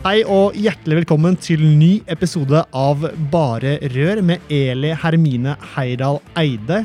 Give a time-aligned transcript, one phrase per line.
[0.00, 6.78] Hei og hjertelig velkommen til ny episode av Bare rør med Eli Hermine Heidal Eide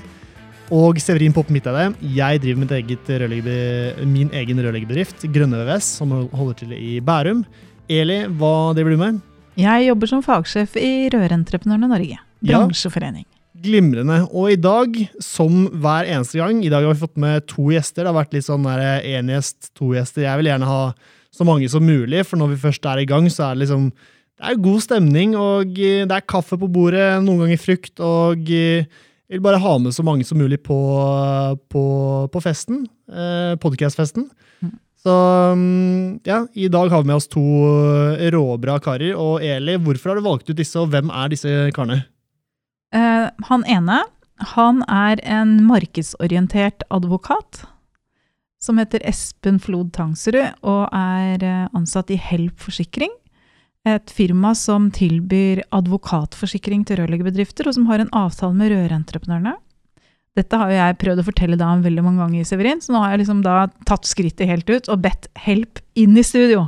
[0.76, 1.94] og Severin Poppe Midteide.
[2.12, 3.14] Jeg driver mitt eget
[4.04, 7.46] min egen rørleggerbedrift, Grønne VVS, som holder til i Bærum.
[7.88, 9.24] Eli, hva driver du med?
[9.64, 12.20] Jeg jobber som fagsjef i Rørentreprenørene Norge.
[12.44, 12.60] Ja.
[12.60, 13.24] Bransjeforening.
[13.64, 14.26] Glimrende.
[14.36, 18.04] Og i dag, som hver eneste gang, i dag har vi fått med to gjester.
[18.04, 20.28] Det har vært litt sånn én gjest, to gjester.
[20.28, 20.82] Jeg vil gjerne ha
[21.36, 23.90] så mange som mulig, for når vi først er i gang, så er det liksom
[24.36, 28.50] Det er god stemning, og eh, det er kaffe på bordet, noen ganger frukt, og
[28.52, 28.84] eh,
[29.30, 30.76] jeg vil bare ha med så mange som mulig på,
[31.72, 31.84] på,
[32.34, 32.84] på festen.
[33.08, 34.28] Eh, Podcast-festen.
[34.60, 34.74] Mm.
[35.00, 35.14] Så
[35.56, 37.46] mm, ja, i dag har vi med oss to
[38.36, 39.16] råbra karer.
[39.16, 42.04] Og Eli, hvorfor har du valgt ut disse, og hvem er disse karene?
[42.94, 44.04] Eh, han ene
[44.56, 47.64] han er en markedsorientert advokat
[48.66, 53.14] som heter Espen Flod Tangsrud, og er eh, ansatt i Help Forsikring.
[53.86, 59.54] Et firma som tilbyr advokatforsikring til rørleggerbedrifter, og som har en avtale med rørentreprenørene.
[60.36, 63.14] Dette har jo jeg prøvd å fortelle da veldig mange ganger, Severin, så nå har
[63.14, 66.66] jeg liksom da tatt skrittet helt ut og bedt Help inn i studio.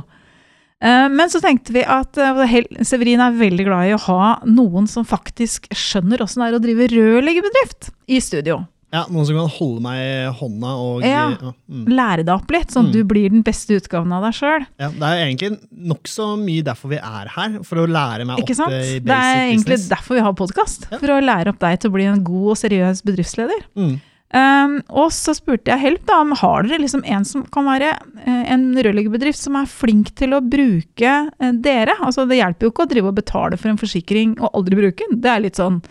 [0.80, 4.88] Eh, Men så tenkte vi at eh, Severin er veldig glad i å ha noen
[4.88, 8.62] som faktisk skjønner åssen det er å drive rørleggerbedrift i studio.
[8.90, 11.26] Ja, Noen som kan holde meg i hånda og Ja.
[11.68, 11.84] mm.
[11.92, 12.96] Lære deg opp litt, sånn at Mm.
[12.96, 14.66] du blir den beste utgaven av deg sjøl.
[14.80, 18.56] Ja, det er egentlig nokså mye derfor vi er her, for å lære meg Ikke
[18.56, 18.72] opp sant?
[18.72, 19.88] i Det basic er egentlig business.
[19.90, 20.88] derfor vi har podkast.
[20.90, 20.98] Ja.
[20.98, 23.60] For å lære opp deg til å bli en god og seriøs bedriftsleder.
[23.76, 24.00] Mm.
[24.30, 27.92] Um, og så spurte jeg Help, da, om har dere liksom en som kan være
[28.26, 31.94] eh, en rørleggerbedrift som er flink til å bruke eh, dere?
[32.00, 35.00] Altså Det hjelper jo ikke å drive og betale for en forsikring og aldri bruke
[35.08, 35.20] den.
[35.20, 35.82] Det er litt sånn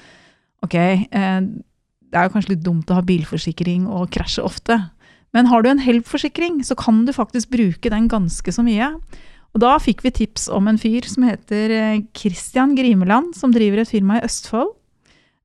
[0.63, 1.41] Ok, eh,
[2.11, 4.77] det er jo kanskje litt dumt å ha bilforsikring og krasje ofte.
[5.35, 8.93] Men har du en Help-forsikring, så kan du faktisk bruke den ganske så mye.
[9.55, 13.81] Og da fikk vi tips om en fyr som heter eh, Christian Grimeland, som driver
[13.83, 14.71] et firma i Østfold.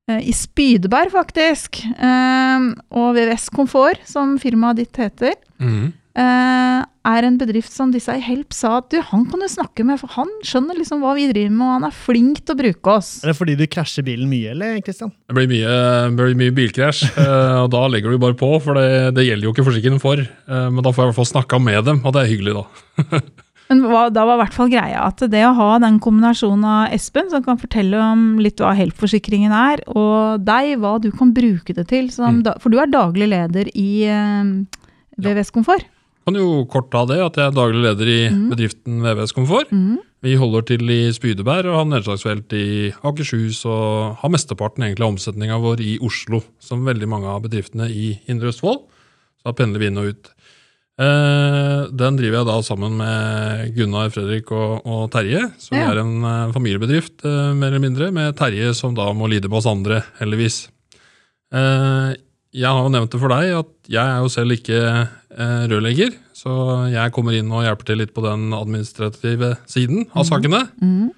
[0.09, 1.81] Eh, I Spydeberg, faktisk.
[1.95, 5.93] Eh, og VVS Komfort, som firmaet ditt heter, Mhm.
[6.15, 9.83] Eh, er en bedrift som disse i Help sa at du, han kan du snakke
[9.87, 12.59] med, for han skjønner liksom hva vi driver med, og han er flink til å
[12.61, 13.09] bruke oss.
[13.23, 15.11] Er det fordi du krasjer bilen mye, eller, Kristian?
[15.27, 15.77] Det blir mye,
[16.15, 19.55] blir mye bilkrasj, eh, og da legger du bare på, for det, det gjelder jo
[19.55, 20.21] ikke forsikringen for.
[20.23, 22.59] eh, Men da får jeg i hvert fall snakka med dem, og det er hyggelig,
[22.61, 23.23] da.
[23.71, 26.91] Men hva, da var i hvert fall greia at det å ha den kombinasjonen av
[26.93, 31.73] Espen, som kan fortelle om litt hva Help-forsikringen er, og deg, hva du kan bruke
[31.73, 32.59] det til, som, Mm.
[32.61, 34.03] for du er daglig leder i
[35.17, 35.87] VVS Komfort.
[36.23, 38.43] Kan jo kort ta det, at jeg er daglig leder i mm.
[38.53, 39.71] bedriften VVS Komfort.
[39.75, 39.97] Mm.
[40.23, 42.67] Vi holder til i Spydeberg og har nedslagsfelt i
[43.03, 47.89] Akershus, og har mesteparten egentlig av omsetninga vår i Oslo, som veldig mange av bedriftene
[47.91, 48.85] i Indre Østfold.
[49.41, 50.31] Så da pendler vi inn og ut.
[51.03, 55.41] Eh, den driver jeg da sammen med Gunnar, Fredrik og, og Terje.
[55.59, 55.89] Så vi Ja.
[55.91, 59.59] er en eh, familiebedrift, eh, mer eller mindre, med Terje som da må lide med
[59.59, 60.69] oss andre, heldigvis.
[61.51, 62.15] Eh,
[62.53, 65.09] jeg har jo nevnt det for deg at jeg er jo selv ikke
[65.71, 66.53] rørlegger, så
[66.91, 70.65] jeg kommer inn og hjelper til litt på den administrative siden av sakene.
[70.83, 71.11] Mm.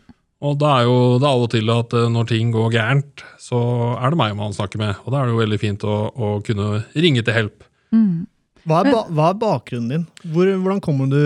[0.46, 3.60] Og da er jo det av og til at eh, når ting går gærent, så
[3.96, 4.98] er det meg man snakker med.
[5.06, 7.64] Og da er det jo veldig fint å, å kunne ringe til help.
[7.96, 8.26] Mm.
[8.66, 10.06] Hva er, ba hva er bakgrunnen din?
[10.34, 11.22] Hvor, hvordan kommer du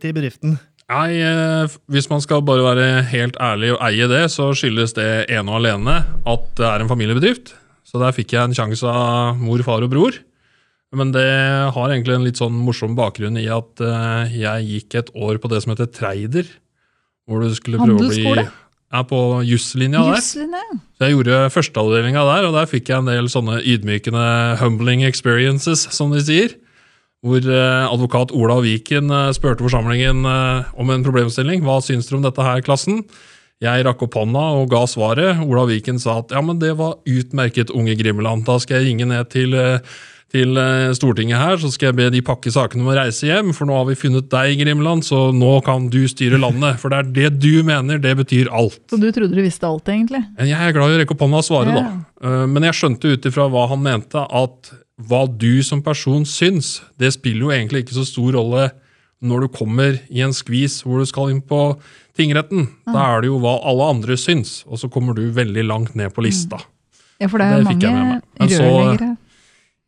[0.00, 0.58] til bedriften?
[0.90, 5.10] Nei, eh, Hvis man skal bare være helt ærlig og eie det, så skyldes det
[5.30, 7.54] ene og alene at det er en familiebedrift.
[7.86, 10.18] Så der fikk jeg en sjanse av mor, far og bror.
[10.90, 11.26] Men det
[11.70, 15.50] har egentlig en litt sånn morsom bakgrunn i at eh, jeg gikk et år på
[15.52, 16.48] det som heter Treider.
[17.30, 18.24] Hvor du skulle prøve å bli
[18.90, 20.18] Ja, på juslinja der.
[20.18, 24.24] Så jeg gjorde førsteavdelinga der, og der fikk jeg en del sånne ydmykende
[24.58, 26.56] humbling experiences, som de sier.
[27.22, 31.62] Hvor eh, advokat Ola Viken eh, spurte forsamlingen om en problemstilling.
[31.62, 33.04] Hva syns dere om dette her, klassen?
[33.62, 35.38] Jeg rakk opp hånda og ga svaret.
[35.44, 38.42] Ola Viken sa at ja, men det var utmerket, unge Grimmeland.
[38.48, 39.54] Da skal jeg ringe ned til,
[40.30, 43.50] til eh, Stortinget her, så skal jeg be de pakke sakene om å reise hjem,
[43.56, 46.78] for nå har vi funnet deg, Grimland, så nå kan du styre landet.
[46.82, 48.78] For det er det du mener, det betyr alt.
[48.92, 50.22] Så du trodde du visste alt, egentlig?
[50.38, 51.82] Jeg er glad i å rekke opp hånda og svare, Ja.
[51.82, 52.28] da.
[52.28, 56.80] Eh, Men jeg skjønte ut ifra hva han mente, at hva du som person syns,
[57.00, 58.70] det spiller jo egentlig ikke så stor rolle
[59.22, 61.76] når du kommer i en skvis hvor du skal inn på
[62.16, 62.68] tingretten.
[62.86, 66.12] Da er det jo hva alle andre syns, og så kommer du veldig langt ned
[66.14, 66.60] på lista.
[67.20, 69.16] Ja, for det er jo fikk mange rørleggere.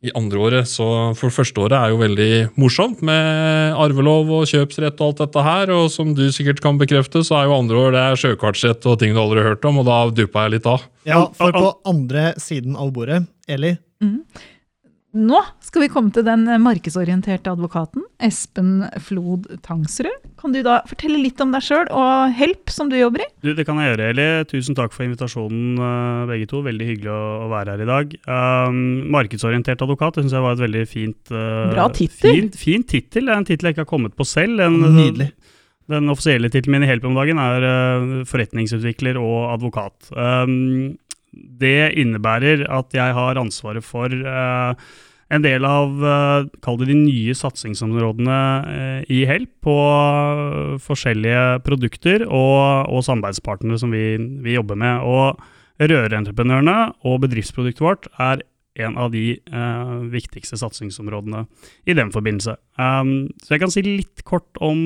[0.03, 0.85] I andre året, så
[1.15, 5.71] For første året er jo veldig morsomt med arvelov og kjøpsrett og alt dette her,
[5.71, 8.97] og som du sikkert kan bekrefte, så er jo andre år det er sjøkartsrett og
[8.99, 10.83] ting du aldri har hørt om, og da duppa jeg litt av.
[11.07, 13.77] Ja, for på andre siden av bordet, Eli,
[15.13, 20.23] Nå skal vi komme til den eh, markedsorienterte advokaten, Espen Flod Tangsrud.
[20.41, 23.27] Kan du da fortelle litt om deg sjøl og Help, som du jobber i?
[23.45, 24.25] Du, det kan jeg gjøre, Eli.
[24.49, 26.63] Tusen takk for invitasjonen, eh, begge to.
[26.65, 27.21] Veldig hyggelig å,
[27.53, 28.17] være her i dag.
[28.25, 28.81] Um,
[29.13, 32.33] markedsorientert advokat det synes jeg var et veldig fint uh, Bra tittel.
[32.33, 33.29] Fin, fin tittel.
[33.29, 34.63] En tittel jeg ikke har kommet på selv.
[34.65, 35.29] En, Nydelig.
[35.91, 40.09] Den offisielle tittelen min i Help om dagen er uh, forretningsutvikler og advokat.
[40.15, 40.95] Um,
[41.33, 44.85] det innebærer at jeg har ansvaret for eh,
[45.33, 48.39] en del av uh, kall det de nye satsingsområdene
[48.69, 55.01] eh, i Help på eh, forskjellige produkter og, og samarbeidspartnere som vi, vi jobber med.
[55.01, 55.39] Og
[55.81, 56.77] rørentreprenørene
[57.07, 58.43] og bedriftsproduktet vårt er
[58.83, 61.45] en av de eh, viktigste satsingsområdene
[61.89, 62.57] i den forbindelse.
[62.77, 64.79] Um, så jeg kan si litt kort om,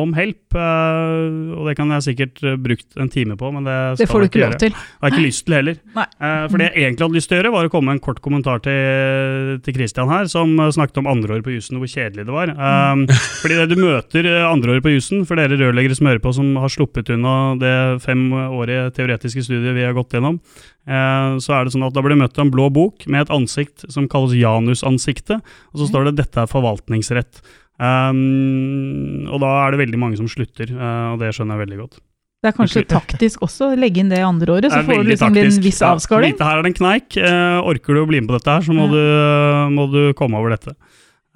[0.00, 3.76] om Help, eh, og det kan jeg sikkert uh, brukt en time på, men det
[3.96, 4.72] skal Det får du ikke lov til.
[4.74, 5.78] Det har jeg ikke lyst til heller.
[5.96, 6.06] Nei.
[6.18, 8.04] Eh, for det jeg egentlig hadde lyst til å gjøre, var å komme med en
[8.04, 11.92] kort kommentar til, til Christian her, som eh, snakket om andreåret på jussen og hvor
[11.92, 12.54] kjedelig det var.
[12.54, 13.04] Mm.
[13.42, 16.50] fordi det du møter eh, andreåret på jussen, for dere rørleggere som hører på, som
[16.62, 20.40] har sluppet unna det femårige teoretiske studiet vi har gått gjennom,
[20.88, 23.26] eh, så er det sånn at da blir du møtt av en blå bok med
[23.26, 25.42] et ansikt som kalles janusansiktet,
[25.72, 27.42] og så står det 'dette er forvaltningsrett'.
[27.78, 31.80] Um, og da er det veldig mange som slutter, uh, og det skjønner jeg veldig
[31.84, 32.00] godt.
[32.38, 35.58] Det er kanskje taktisk også legge inn det andre året, så får du liksom en
[35.62, 36.36] viss avskaling.
[36.38, 37.18] Ja, her er det en kneik.
[37.18, 38.94] Uh, orker du å bli med på dette her, så må, Ja.
[38.94, 40.74] du, må du komme over dette.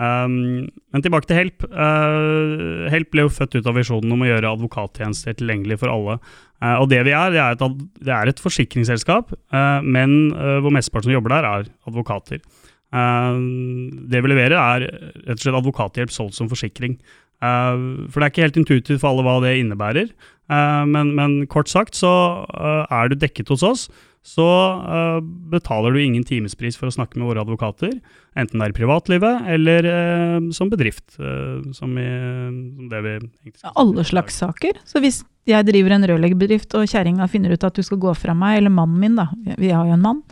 [0.02, 1.66] Um, men tilbake til Help.
[1.68, 6.16] Uh, Help ble jo født ut av visjonen om å gjøre advokattjenester tilgjengelig for alle.
[6.62, 9.34] Uh, og det vi er, det er et, det er et forsikringsselskap,
[9.82, 12.42] men hvor mesteparten som jobber der, er advokater.
[12.92, 13.40] Eh,
[14.12, 14.86] det vi leverer, er
[15.24, 16.98] rett og slett advokathjelp solgt som forsikring.
[17.42, 20.12] Eh, for det er ikke helt intuitivt for alle hva det innebærer.
[20.52, 22.12] Eh, men, men kort sagt så
[22.52, 23.90] er du dekket hos oss,
[24.22, 24.44] så
[25.50, 27.96] betaler du ingen timespris for å snakke med våre advokater,
[28.38, 29.88] enten det er i privatlivet eller
[30.54, 31.16] som bedrift.
[31.16, 32.06] som, i,
[32.76, 33.16] som det vi
[33.72, 34.78] Alle slags saker.
[34.86, 38.36] Så hvis jeg driver en rørleggerbedrift, og kjerringa finner ut at du skal gå fra
[38.38, 39.26] meg, eller mannen min, da,
[39.58, 40.22] vi har jo en mann,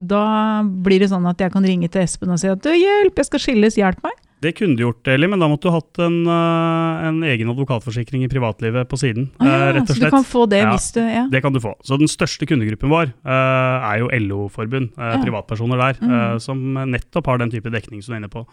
[0.00, 3.16] da blir det sånn at jeg kan ringe til Espen og si at du, hjelp,
[3.18, 4.12] jeg skal skilles, hjelp meg.
[4.40, 8.22] Det kunne du gjort, Eli, men da måtte du hatt en, eh, en egen advokatforsikring
[8.22, 9.32] i privatlivet på siden.
[9.42, 10.70] Ah, ja, eh, rett og så du kan få det Ja.
[10.70, 11.26] hvis du Ja.
[11.28, 11.74] Det kan du få.
[11.82, 15.18] Så den største kundegruppen vår eh, er jo LO-forbund, Ja.
[15.24, 16.40] privatpersoner der, Mm.
[16.40, 18.46] som nettopp har den type dekning som du er inne på.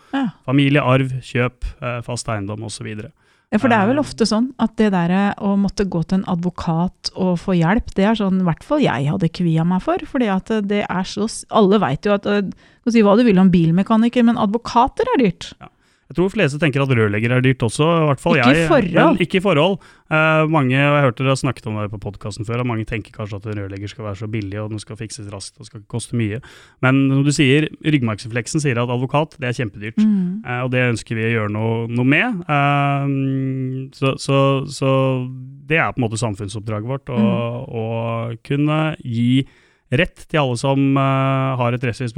[0.44, 1.64] Familie, arv, kjøp,
[2.04, 3.12] fast eiendom osv.
[3.56, 4.04] Ja, for det er vel Eh.
[4.04, 8.04] ofte sånn at det der å måtte gå til en advokat og få hjelp, det
[8.04, 9.98] er sånn i hvert fall jeg hadde kvia meg for.
[10.04, 13.24] fordi at det er så Alle veit jo at eh, Du kan si hva du
[13.24, 15.54] vil om bilmekaniker, men advokater er dyrt.
[16.06, 18.68] Jeg tror fleste tenker at rørlegger er dyrt også, i hvert fall Ikke i jeg.
[18.70, 18.94] forhold.
[18.94, 19.78] Men ikke i forhold.
[20.14, 22.86] Eh, mange, og jeg hørte dere har snakket om det på podkasten før, og mange
[22.86, 25.66] tenker kanskje at en rørlegger skal være så billig, og den skal fikses raskt og
[25.66, 26.38] skal ikke koste mye.
[26.86, 29.98] Men når du sier, ryggmargsrefleksen sier at advokat, det er kjempedyrt.
[29.98, 30.46] Mm.
[30.46, 32.46] Eh, og det ønsker vi å gjøre noe, noe med.
[32.54, 34.94] Eh, så, så, så
[35.66, 38.38] det er på en måte samfunnsoppdraget vårt, å, Mm.
[38.46, 39.42] kunne gi
[39.96, 42.12] rett til alle som eh, har et rettslig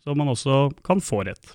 [0.00, 1.52] så man også kan få rett.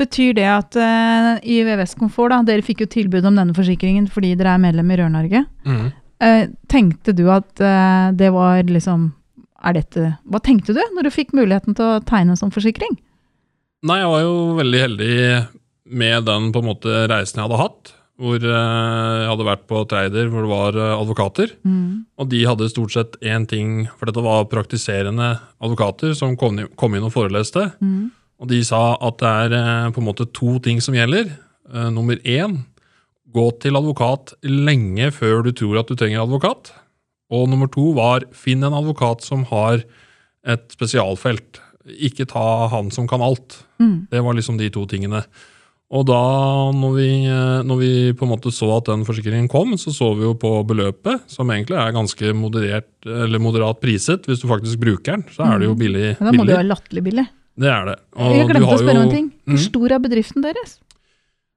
[0.00, 4.08] Betyr det at uh, i VVS Komfort, da, dere fikk jo tilbud om denne forsikringen
[4.10, 5.44] fordi dere er medlem i Rør-Norge.
[5.68, 5.84] Mm.
[6.24, 9.12] Uh, tenkte du at uh, det var liksom
[9.64, 12.98] er dette, Hva tenkte du når du fikk muligheten til å tegne en sånn forsikring?
[13.86, 15.14] Nei, jeg var jo veldig heldig
[15.94, 17.92] med den på en måte reisen jeg hadde hatt.
[18.20, 21.54] Hvor jeg hadde vært på Treider, hvor det var advokater.
[21.64, 22.04] advokater.
[22.20, 25.32] Og de hadde stort sett én ting, for dette var praktiserende
[25.64, 27.72] advokater som kom, i- kom inn og foreleste.
[27.82, 28.12] Mm.
[28.44, 31.30] Og de sa at det er eh, på en måte to ting som gjelder.
[31.72, 32.60] Eh, nummer én,
[33.34, 36.74] gå til advokat lenge før du tror at du trenger advokat.
[37.32, 39.80] Og nummer to var, finn en advokat som har
[40.44, 41.62] et spesialfelt.
[42.04, 43.62] Ikke ta han som kan alt.
[43.80, 44.12] Mm.
[44.12, 45.24] Det var liksom de to tingene.
[45.94, 46.20] Og da,
[46.74, 50.10] når vi, eh, når vi på en måte så at den forsikringen kom, så så
[50.18, 54.28] vi jo på beløpet, som egentlig er ganske moderert, eller moderat priset.
[54.28, 56.12] Hvis du faktisk bruker den, så er det jo billig.
[56.20, 56.52] Men da må det billig.
[56.52, 57.26] jo være latterlig billig.
[57.60, 57.98] Det er det.
[58.18, 59.28] Og Jeg du glemte har å spørre om en ting.
[59.46, 59.64] Hvor Mhm.
[59.68, 60.78] stor er bedriften deres?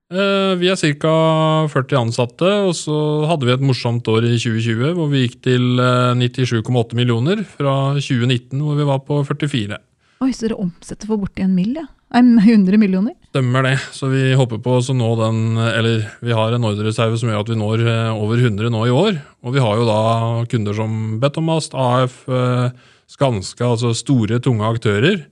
[0.09, 1.67] Eh, Vi er ca.
[1.67, 5.79] 40 ansatte, og så hadde vi et morsomt år i 2020 hvor vi gikk til
[5.79, 9.77] eh, 97,8 millioner fra 2019 hvor vi var på 44.
[10.21, 11.83] Oi, så dere omsetter for borti en mill, ja.
[12.15, 13.13] 100 millioner?
[13.33, 13.75] Stemmer det.
[13.91, 17.49] Så vi håper på å nå den Eller vi har en ordrereserve som gjør at
[17.51, 19.19] vi når eh, over 100 nå i år.
[19.43, 22.69] Og vi har jo da kunder som Betomast, AF, eh,
[23.11, 25.25] Skanska, altså store, tunge aktører.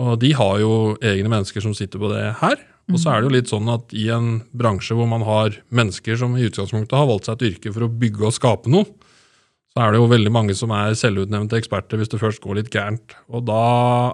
[0.00, 0.72] Og de har jo
[1.04, 2.58] egne mennesker som sitter på det her.
[2.90, 6.18] Og så er det jo litt sånn at i en bransje hvor man har mennesker
[6.18, 8.88] som i utgangspunktet har valgt seg et yrke for å bygge og skape noe,
[9.70, 12.72] så er det jo veldig mange som er selvutnevnte eksperter hvis det først går litt
[12.74, 13.14] gærent.
[13.30, 13.62] Og da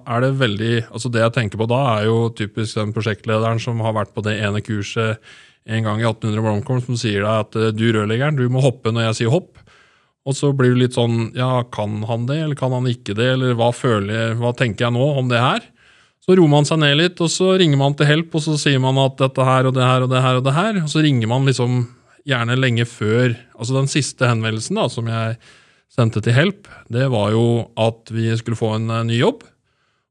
[0.05, 3.81] er det veldig Altså det jeg tenker på da, er jo typisk den prosjektlederen som
[3.85, 5.23] har vært på det ene kurset
[5.67, 8.93] en gang i 1800 Blomkorn, som sier deg at eh, du rørleggeren, du må hoppe
[8.93, 9.57] når jeg sier hopp.
[10.27, 13.33] Og så blir det litt sånn ja, kan han det, eller kan han ikke det,
[13.39, 15.65] eller hva føler hva tenker jeg nå om det her?
[16.27, 18.81] Så roer man seg ned litt, og så ringer man til Help, og så sier
[18.83, 21.05] man at dette her og det her og det her og det her, og så
[21.05, 21.85] ringer man liksom
[22.27, 25.37] gjerne lenge før Altså den siste henvendelsen da, som jeg
[25.95, 27.45] sendte til Help, det var jo
[27.79, 29.47] at vi skulle få en eh, ny jobb.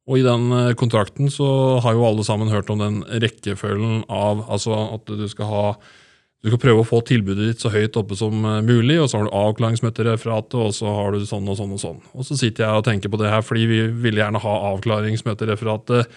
[0.08, 1.50] Og i den eh, kontrakten så
[1.84, 5.68] har jo alle sammen hørt om den rekkefølgen av altså at du skal ha
[6.46, 9.18] du skal prøve å få tilbudet ditt så høyt oppe som eh, mulig, og så
[9.18, 12.00] har du avklaringsmøtereferatet, og så har du sånn og sånn og sånn.
[12.14, 16.14] Og så sitter jeg og tenker på det her, fordi vi ville gjerne ha avklaringsmøtereferatet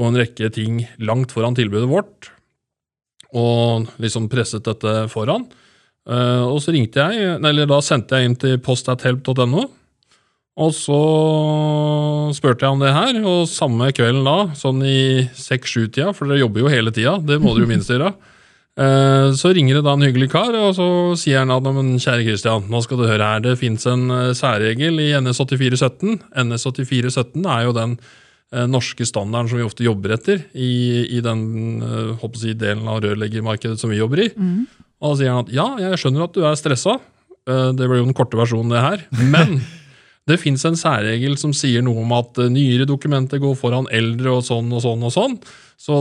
[0.00, 2.28] og en rekke ting langt foran tilbudet vårt,
[3.32, 5.46] og liksom presset dette foran.
[6.10, 9.64] Eh, og så ringte jeg, eller da sendte jeg inn til postathelp.no,
[10.60, 10.98] og så
[12.36, 16.66] spurte jeg om det her, og samme kvelden da, sånn i seks-sju-tida, for dere jobber
[16.66, 18.36] jo hele tida, det må dere jo minst gjøre, Eh,
[18.78, 20.84] Så ringer det da en hyggelig kar, og så
[21.18, 24.30] sier han at men kjære Kristian, nå skal du høre her, det fins en eh,
[24.38, 26.14] særregel i NS8417.
[26.44, 27.96] NS8417 er jo den
[28.54, 30.70] eh, norske standarden som vi ofte jobber etter i,
[31.18, 31.42] i den
[31.82, 34.30] eh, jeg delen av rørleggermarkedet som vi jobber i.
[35.00, 36.96] Og da sier han at ja, jeg skjønner at du er stressa.
[37.50, 39.04] Eh, Det ble jo den korte versjonen, det her.
[39.34, 39.58] Men
[40.30, 44.38] det fins en særregel som sier noe om at eh, nyere dokumenter går foran eldre
[44.38, 45.36] og sånn og sånn og sånn.
[45.80, 45.94] Så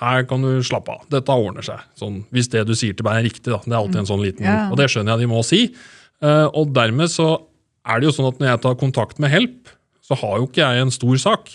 [0.00, 1.02] her kan du slappe av.
[1.12, 1.82] Dette ordner seg.
[2.00, 3.58] Sånn, hvis det du sier til meg er riktig, da.
[3.66, 4.70] Det er alltid en sånn liten Ja.
[4.72, 5.60] Og det skjønner jeg de må si.
[6.24, 7.26] Eh, Og dermed så
[7.84, 9.68] er det jo sånn at når jeg tar kontakt med Help,
[10.02, 11.50] så har jo ikke jeg en stor sak.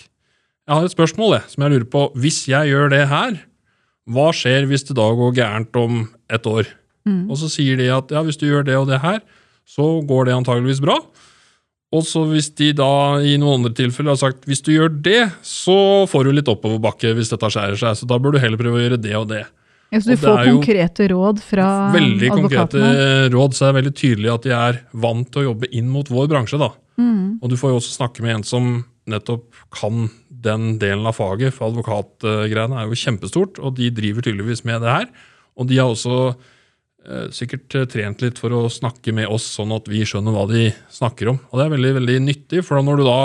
[0.67, 2.03] Jeg har et spørsmål jeg, som jeg lurer på.
[2.15, 3.41] Hvis jeg gjør det her,
[4.09, 6.67] hva skjer hvis det da går gærent om et år?
[7.29, 9.19] Og så sier de at ja, hvis du gjør det og det her,
[9.65, 10.97] så går det antageligvis bra.
[11.95, 12.91] Og så hvis de da
[13.23, 15.77] i noen andre tilfeller har sagt hvis du gjør det, så
[16.11, 17.99] får du litt oppoverbakke hvis dette skjærer seg.
[17.99, 19.45] Så da bør du heller prøve å gjøre det og det.
[19.93, 22.81] Ja, så du får konkrete råd fra Veldig konkrete
[23.31, 26.09] råd, så er det veldig tydelig at de er vant til å jobbe inn mot
[26.11, 26.59] vår bransje.
[26.59, 26.73] da.
[26.99, 27.37] Mm.
[27.39, 28.73] Og du får jo også snakke med en som
[29.09, 30.09] nettopp kan
[30.45, 34.91] den delen av faget, for advokatgreiene er jo kjempestort, og de driver tydeligvis med det
[34.91, 35.07] her.
[35.55, 36.35] Og de har også
[37.33, 40.69] sikkert eh, trent litt for å snakke med oss, sånn at vi skjønner hva de
[40.93, 41.39] snakker om.
[41.51, 43.19] Og det er veldig, veldig nyttig, for når du da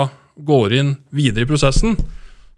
[0.51, 1.97] går inn videre i prosessen,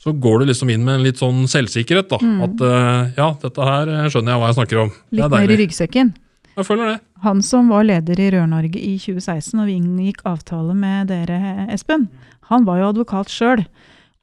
[0.03, 2.11] så går du liksom inn med en litt sånn selvsikkerhet.
[2.11, 4.93] da, At eh, ja, dette her eh, skjønner jeg hva jeg snakker om.
[5.15, 6.13] Litt er mer i ryggsekken.
[6.53, 6.97] Jeg føler det.
[7.23, 12.09] Han som var leder i Rør-Norge i 2016, og vi inngikk avtale med dere, Espen,
[12.51, 13.63] han var jo advokat sjøl.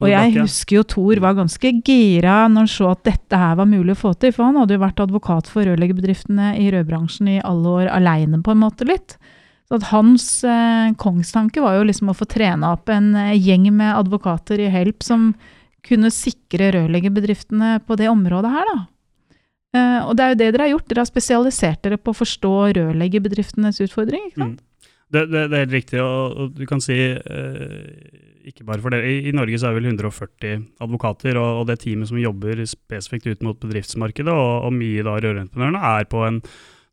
[0.01, 3.69] Og jeg husker jo Thor var ganske gira når han så at dette her var
[3.69, 4.33] mulig å få til.
[4.33, 8.55] For han hadde jo vært advokat for rørleggerbedriftene i rødbransjen i alle år aleine, på
[8.55, 9.17] en måte litt.
[9.69, 13.69] Så at hans eh, kongstanke var jo liksom å få trena opp en eh, gjeng
[13.69, 15.31] med advokater i Help som
[15.85, 18.81] kunne sikre rørleggerbedriftene på det området her, da.
[19.71, 20.89] Eh, og det er jo det dere har gjort.
[20.89, 24.27] Dere har spesialisert dere på å forstå rørleggerbedriftenes utfordring.
[24.27, 24.59] ikke sant?
[25.11, 28.93] Det, det, det er helt riktig, og, og du kan si eh, ikke bare for
[28.93, 29.09] dere.
[29.09, 32.63] I, I Norge så er det vel 140 advokater, og, og det teamet som jobber
[32.69, 36.41] spesifikt ut mot bedriftsmarkedet, og, og mye da rørentreprenørene, er på en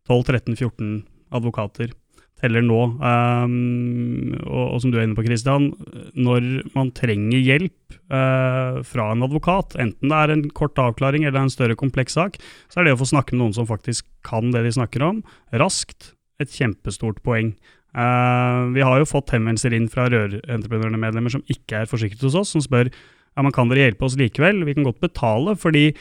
[0.08, 0.92] 12-13-14
[1.36, 1.94] advokater.
[2.38, 2.82] Teller nå.
[3.02, 5.72] Um, og, og som du er inne på, Christian,
[6.14, 6.44] når
[6.76, 11.52] man trenger hjelp uh, fra en advokat, enten det er en kort avklaring eller en
[11.52, 12.38] større kompleks sak,
[12.70, 15.24] så er det å få snakke med noen som faktisk kan det de snakker om,
[15.50, 17.56] raskt, et kjempestort poeng.
[17.96, 22.52] Eh, vi har jo fått henvendelser inn fra rørentreprenørene-medlemmer som ikke er forsikret hos oss,
[22.54, 24.64] som spør ja, men kan dere hjelpe oss likevel.
[24.66, 25.92] Vi kan godt betale, fordi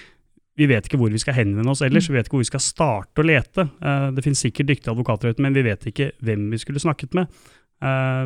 [0.58, 2.10] vi vet ikke hvor vi skal henvende oss ellers.
[2.10, 3.68] Vi vet ikke hvor vi skal starte å lete.
[3.78, 7.14] Uh, det finnes sikkert dyktige advokater ute, men vi vet ikke hvem vi skulle snakket
[7.18, 7.30] med.
[7.78, 8.26] Uh,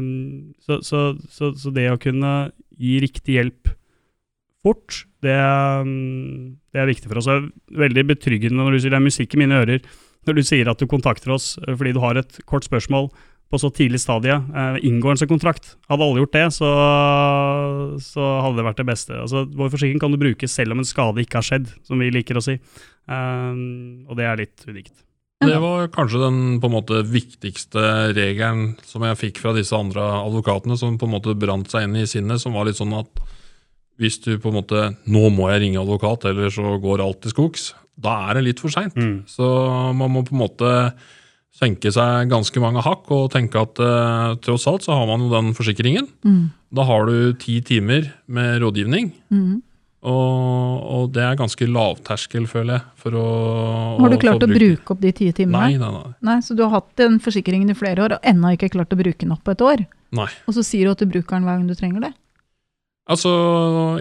[0.63, 2.31] så, så, så, så det å kunne
[2.79, 3.73] gi riktig hjelp
[4.63, 7.27] fort, det, mm, det er viktig for oss.
[7.27, 9.83] Det er veldig betryggende når du sier det er musikk i mine ører.
[10.29, 13.09] Når du sier at du kontakter oss fordi du har et kort spørsmål
[13.51, 15.75] på så tidlig stadie eh, inngår en sånn kontrakt.
[15.91, 16.71] Hadde alle gjort det, så,
[18.03, 19.19] så hadde det vært det beste.
[19.25, 22.11] Altså, vår forsikring kan du bruke selv om en skade ikke har skjedd, som vi
[22.15, 22.57] liker å si.
[22.57, 23.63] Eh,
[24.07, 24.95] og det er litt unikt.
[25.41, 27.81] Det var kanskje den på en måte viktigste
[28.13, 31.97] regelen som jeg fikk fra disse andre advokatene, som på en måte brant seg inn
[31.97, 33.23] i sinnet, som var litt sånn at
[34.01, 37.33] hvis du på en måte Nå må jeg ringe advokat, eller så går alt til
[37.33, 37.71] skogs.
[38.01, 38.95] Da er det litt for seint.
[38.97, 39.23] Mm.
[39.29, 39.45] Så
[39.97, 40.69] man må på en måte
[41.55, 45.31] senke seg ganske mange hakk og tenke at eh, tross alt så har man jo
[45.33, 46.07] den forsikringen.
[46.23, 46.45] Mm.
[46.71, 49.11] Da har du ti timer med rådgivning.
[49.33, 49.59] Mm.
[50.01, 52.85] Og, og det er ganske lavterskel, føler jeg.
[53.03, 53.25] For å,
[53.99, 55.67] Har du å klart å bruke opp de ti timene?
[55.67, 56.13] Nei, nei, nei.
[56.25, 58.97] Nei, Så du har hatt den forsikringen i flere år, og ennå ikke klart å
[58.97, 59.85] bruke den opp på et år?
[60.11, 60.27] nei.
[60.49, 62.13] Og så sier du at du bruker den hver gang du trenger det?
[63.09, 63.31] Altså,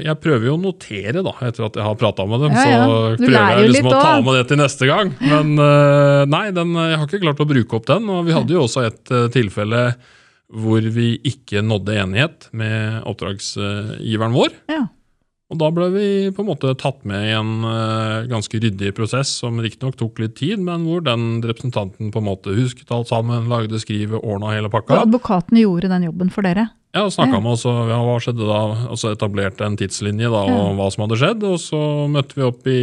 [0.05, 2.55] jeg prøver jo å notere, da, etter at jeg har prata med dem.
[2.55, 2.85] Ja, ja.
[2.85, 5.13] Så prøver jeg liksom å ta med det til neste gang.
[5.25, 8.11] Men uh, nei, den, jeg har ikke klart å bruke opp den.
[8.13, 9.85] Og vi hadde jo også et uh, tilfelle
[10.51, 14.55] hvor vi ikke nådde enighet med oppdragsgiveren vår.
[14.71, 14.85] Ja.
[15.51, 19.33] Og da ble vi på en måte tatt med i en eh, ganske ryddig prosess,
[19.43, 23.49] som riktignok tok litt tid, men hvor den representanten på en måte husket alt sammen,
[23.51, 24.95] lagde skrivet, ordna hele pakka.
[24.95, 26.69] Og advokaten advokatene gjorde den jobben for dere?
[26.95, 27.41] Ja, og snakka Ja.
[27.41, 28.61] med oss, og ja, hva skjedde da?
[28.91, 30.75] Og så etablerte en tidslinje da, og Ja.
[30.79, 31.43] hva som hadde skjedd.
[31.47, 32.81] Og så møtte vi opp i,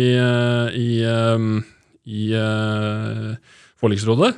[0.75, 1.47] i, i, eh,
[2.07, 3.35] i eh,
[3.79, 4.35] forliksrådet.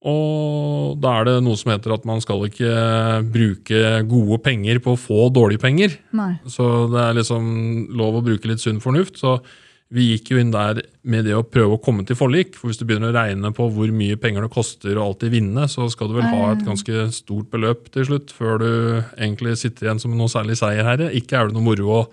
[0.00, 2.70] Og da er det noe som heter at man skal ikke
[3.28, 5.98] bruke gode penger på å få dårlige penger.
[6.16, 6.32] Nei.
[6.48, 7.50] Så det er liksom
[7.98, 9.20] lov å bruke litt sunn fornuft.
[9.20, 9.36] Så
[9.92, 12.54] vi gikk jo inn der med det å prøve å komme til forlik.
[12.56, 15.68] For hvis du begynner å regne på hvor mye penger det koster å alltid vinne,
[15.68, 18.70] så skal du vel ha et ganske stort beløp til slutt før du
[19.18, 21.10] egentlig sitter igjen som noe særlig seierherre.
[21.18, 22.04] Ikke er det noe moro å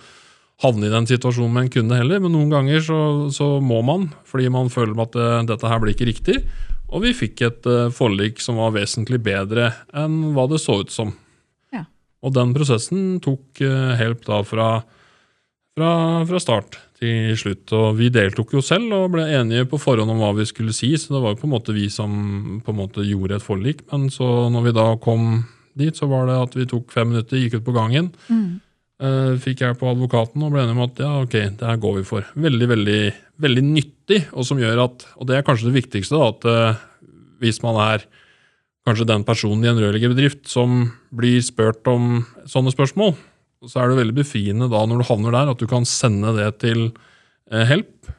[0.65, 4.07] havne i den situasjonen med en kunde heller, men noen ganger så, så må man,
[4.25, 6.39] fordi man føler at det, dette her blir ikke riktig.
[6.87, 10.93] Og vi fikk et eh, forlik som var vesentlig bedre enn hva det så ut
[10.93, 11.13] som.
[11.75, 11.85] Ja.
[12.23, 14.67] Og den prosessen tok helt help da fra,
[15.77, 15.89] fra,
[16.29, 17.71] fra start til slutt.
[17.75, 20.93] Og vi deltok jo selv og ble enige på forhånd om hva vi skulle si,
[20.97, 23.83] så det var jo på en måte vi som på en måte gjorde et forlik.
[23.91, 25.27] Men så når vi da kom
[25.77, 28.09] dit, så var det at vi tok fem minutter, gikk ut på gangen.
[28.31, 28.57] Mm.
[29.03, 31.99] Eh, fikk jeg på advokaten og ble enig om at ja, ok, det her går
[31.99, 32.27] vi for.
[32.47, 33.01] Veldig, veldig,
[33.43, 36.85] veldig nyttig, og som gjør at, og det er kanskje det viktigste, da, at eh,
[37.43, 38.07] hvis man er
[38.87, 43.17] kanskje den personen i en rørleggerbedrift som blir spurt om sånne spørsmål,
[43.67, 46.51] så er det veldig befriende da når du havner der, at du kan sende det
[46.63, 46.89] til
[47.51, 48.11] eh, Help.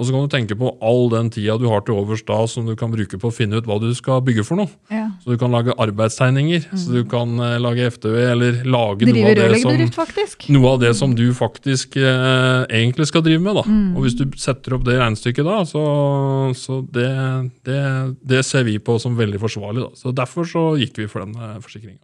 [0.00, 2.64] Og så kan du tenke på all den tida du har til overs da, som
[2.64, 4.72] du kan bruke på å finne ut hva du skal bygge for noe.
[4.88, 5.10] Ja.
[5.20, 9.36] Så du kan lage arbeidstegninger, så du kan uh, lage FTV, eller lage noe av,
[9.36, 13.60] det som, rørleggerbedrift, noe av det som du faktisk uh, egentlig skal drive med.
[13.60, 13.66] da.
[13.94, 15.84] Og hvis du setter opp det regnestykket da, så,
[16.56, 17.10] så det,
[17.68, 17.80] det,
[18.32, 19.84] det ser vi på som veldig forsvarlig.
[19.84, 19.92] da.
[20.00, 22.00] Så Derfor så gikk vi for den uh, forsikringa.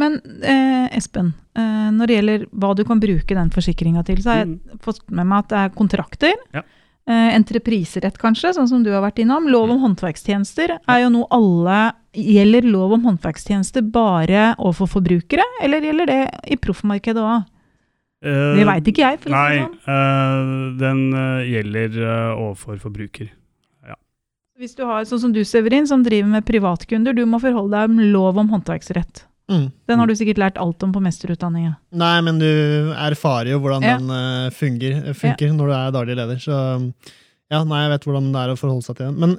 [0.00, 4.32] Men eh, Espen, eh, når det gjelder hva du kan bruke den forsikringa til, så
[4.32, 4.80] har jeg Mm.
[4.82, 6.34] fått med meg at det er kontrakter.
[6.56, 6.62] Ja.
[7.04, 9.44] Eh, entrepriserett, kanskje, sånn som du har vært innom.
[9.52, 11.82] Lov om håndverkstjenester er jo noe alle
[12.14, 17.48] Gjelder lov om håndverkstjenester bare overfor forbrukere, eller gjelder det i proffmarkedet òg?
[18.24, 19.18] Uh, Det veit ikke jeg.
[19.24, 19.74] for Nei, sånn.
[19.90, 23.32] eh, den uh, gjelder eh, overfor forbruker.
[24.54, 27.96] Hvis du har sånn som du, Severin, som driver med privatkunder, du må forholde deg
[27.96, 29.24] med lov om håndverksrett.
[29.50, 29.66] Mm.
[29.90, 31.74] Den har du sikkert lært alt om på mesterutdanninga.
[32.00, 32.48] Nei, men du
[32.96, 33.98] erfarer jo hvordan Ja.
[33.98, 35.52] den eh, fungerer, ja.
[35.52, 36.40] når du er daglig leder.
[36.40, 36.54] Så
[37.52, 39.18] ja, nei, jeg vet hvordan det er å forholde seg til den.
[39.20, 39.34] Men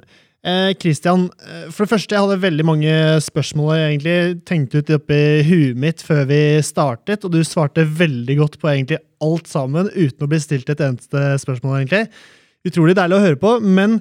[0.46, 2.94] eh, Christian, eh, for det første, jeg hadde veldig mange
[3.26, 8.38] spørsmål jeg egentlig tenkte ut oppi huet mitt før vi startet, og du svarte veldig
[8.38, 12.06] godt på egentlig alt sammen, uten å bli stilt et eneste spørsmål, egentlig.
[12.66, 14.00] Utrolig deilig å høre på, men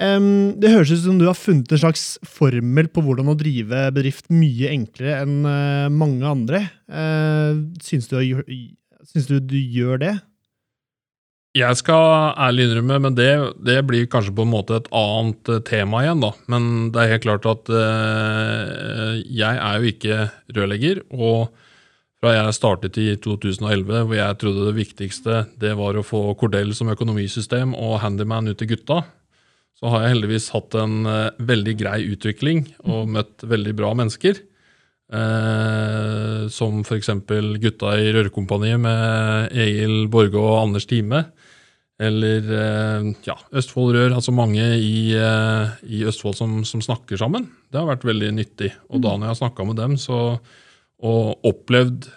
[0.00, 0.28] em,
[0.60, 4.30] det høres ut som du har funnet en slags formel på hvordan å drive bedrift
[4.32, 6.64] mye enklere enn uh, mange andre.
[6.90, 8.18] Uh, syns, du,
[9.12, 10.14] syns du du gjør det?
[11.54, 13.30] Jeg skal ærlig innrømme, men det,
[13.62, 16.32] det blir kanskje på en måte et annet eh, tema igjen, da.
[16.50, 20.16] Men det er helt klart at uh, jeg er jo ikke
[20.56, 21.04] rørlegger.
[21.14, 21.54] Og
[22.18, 26.74] fra jeg startet i 2011, hvor jeg trodde det viktigste det var å få Cordell
[26.74, 29.04] som økonomisystem og Handyman ut til gutta,
[29.78, 34.40] så har jeg heldigvis hatt en eh, veldig grei utvikling og møtt veldig bra mennesker.
[35.14, 37.10] Eh, som f.eks.
[37.60, 41.26] gutta i Rørkompaniet med Egil Borge og Anders Time.
[42.02, 47.46] Eller eh, ja, Østfold Rør, altså mange i, eh, i Østfold som, som snakker sammen.
[47.70, 48.72] Det har vært veldig nyttig.
[48.90, 50.20] Og da når jeg har snakka med dem så,
[51.04, 52.08] og opplevd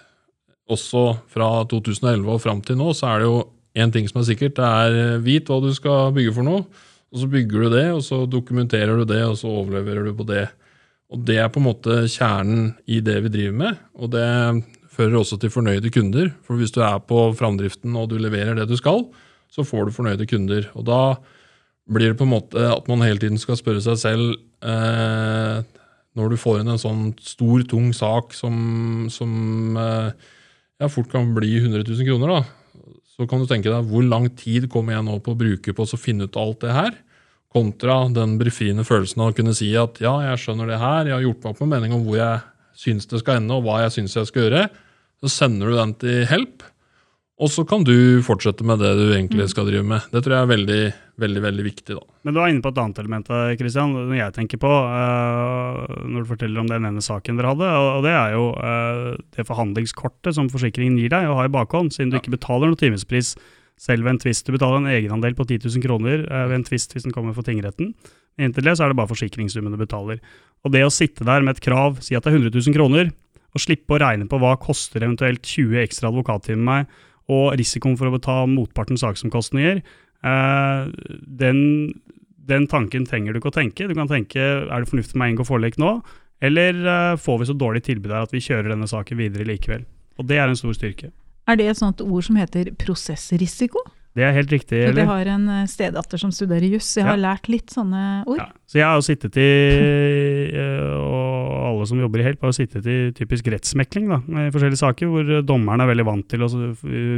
[0.68, 3.38] også fra 2011 og fram til nå, så er det jo
[3.78, 4.58] én ting som er sikkert.
[4.58, 6.66] Det er eh, vit hva du skal bygge for noe.
[7.14, 10.26] Og så bygger du det, og så dokumenterer du det, og så overleverer du på
[10.28, 10.48] det.
[11.08, 13.80] Og det er på en måte kjernen i det vi driver med.
[13.96, 14.28] Og det
[14.92, 16.34] fører også til fornøyde kunder.
[16.44, 19.06] For hvis du er på framdriften og du leverer det du skal,
[19.54, 20.68] så får du fornøyde kunder.
[20.76, 21.02] Og da
[21.88, 25.64] blir det på en måte at man hele tiden skal spørre seg selv eh,
[26.18, 30.10] Når du får inn en sånn stor, tung sak som, som eh,
[30.82, 32.67] ja, fort kan bli 100 000 kroner, da,
[33.18, 35.86] så kan du tenke deg hvor lang tid kommer jeg nå på å bruke på
[35.86, 36.98] å finne ut alt det her?
[37.54, 41.16] Kontra den befriende følelsen av å kunne si at ja, jeg skjønner det her, jeg
[41.16, 42.44] har gjort meg opp en mening om hvor jeg
[42.78, 44.68] syns det skal ende, og hva jeg syns jeg skal gjøre.
[45.24, 46.62] Så sender du den til Help,
[47.38, 47.94] og så kan du
[48.26, 50.06] fortsette med det du egentlig skal drive med.
[50.10, 50.80] Det tror jeg er veldig,
[51.22, 51.94] veldig veldig viktig.
[51.94, 52.02] da.
[52.26, 55.84] Men du var inne på et annet element Kristian, Christian, når jeg tenker på, uh,
[56.08, 57.70] når du forteller om den ene saken dere hadde.
[57.98, 61.94] Og det er jo uh, det forhandlingskortet som forsikringen gir deg å ha i bakhånd,
[61.94, 62.24] siden du Ja.
[62.24, 63.36] ikke betaler noen timespris
[63.78, 64.50] selv ved en tvist.
[64.50, 67.38] Du betaler en egenandel på 10 000 kroner uh, ved en tvist hvis den kommer
[67.38, 67.94] for tingretten.
[68.42, 70.18] Inntil det så er det bare forsikringssummen du betaler.
[70.66, 73.14] Og det å sitte der med et krav, si at det er 100 000 kroner,
[73.54, 76.98] og slippe å regne på hva koster eventuelt 20 ekstra advokattimer meg,
[77.32, 79.82] og risikoen for å betale motpartens saksomkostninger,
[80.24, 80.88] eh,
[81.42, 81.60] den,
[82.48, 83.90] den tanken trenger du ikke å tenke.
[83.90, 85.98] Du kan tenke er det fornuftig for meg å inngå forlik nå,
[86.48, 89.86] eller eh, får vi så dårlig tilbud her at vi kjører denne saken videre likevel.
[90.18, 91.12] Og det er en stor styrke.
[91.48, 93.84] Er det et sånt ord som heter prosessrisiko?
[94.18, 94.80] Det er helt riktig.
[94.82, 95.04] Eller?
[95.04, 96.90] jeg har en eh, stedatter som studerer juss.
[96.98, 97.22] Jeg har Ja.
[97.30, 98.40] lært litt sånne ord.
[98.42, 98.48] Ja.
[98.66, 99.48] Så jeg har jo sittet i,
[100.58, 104.52] eh, og alle som jobber i Help har jo sittet i typisk rettsmekling da, i
[104.54, 106.72] forskjellige saker, hvor dommeren er veldig vant til å så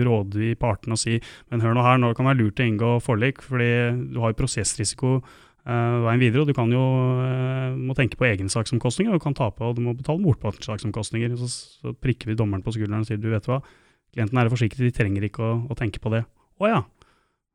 [0.05, 1.15] råde i partene og si
[1.51, 3.69] men hør nå her, nå kan det være lurt å inngå forlik, fordi
[4.13, 6.83] du har prosessrisiko eh, veien videre, og du kan jo
[7.23, 11.37] eh, må tenke på egensaksomkostninger, og du kan tape, og du må betale motpartssaksomkostninger.
[11.39, 11.47] Så,
[11.79, 13.61] så prikker vi dommeren på skulderen og sier du vet hva,
[14.15, 16.25] klienten er forsikret, de trenger ikke å, å tenke på det.
[16.59, 16.79] Å ja.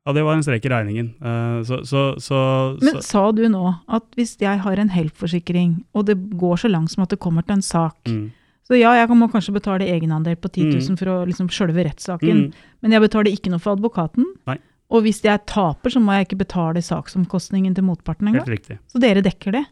[0.04, 1.14] Ja, det var en strek i regningen.
[1.16, 2.38] Eh, så, så, så,
[2.84, 6.92] Men sa du nå at hvis jeg har en Help-forsikring, og det går så langt
[6.92, 8.26] som at det kommer til en sak mm,
[8.68, 10.98] Så ja, jeg må kanskje betale egenandel på 10 000 Mm.
[11.00, 14.24] for å liksom sjølve rettssaken, mm, men jeg betaler ikke noe for advokaten.
[14.48, 14.58] Nei.
[14.92, 18.80] Og hvis jeg taper, så må jeg ikke betale saksomkostningen til motparten engang.
[18.92, 19.64] Så dere dekker det.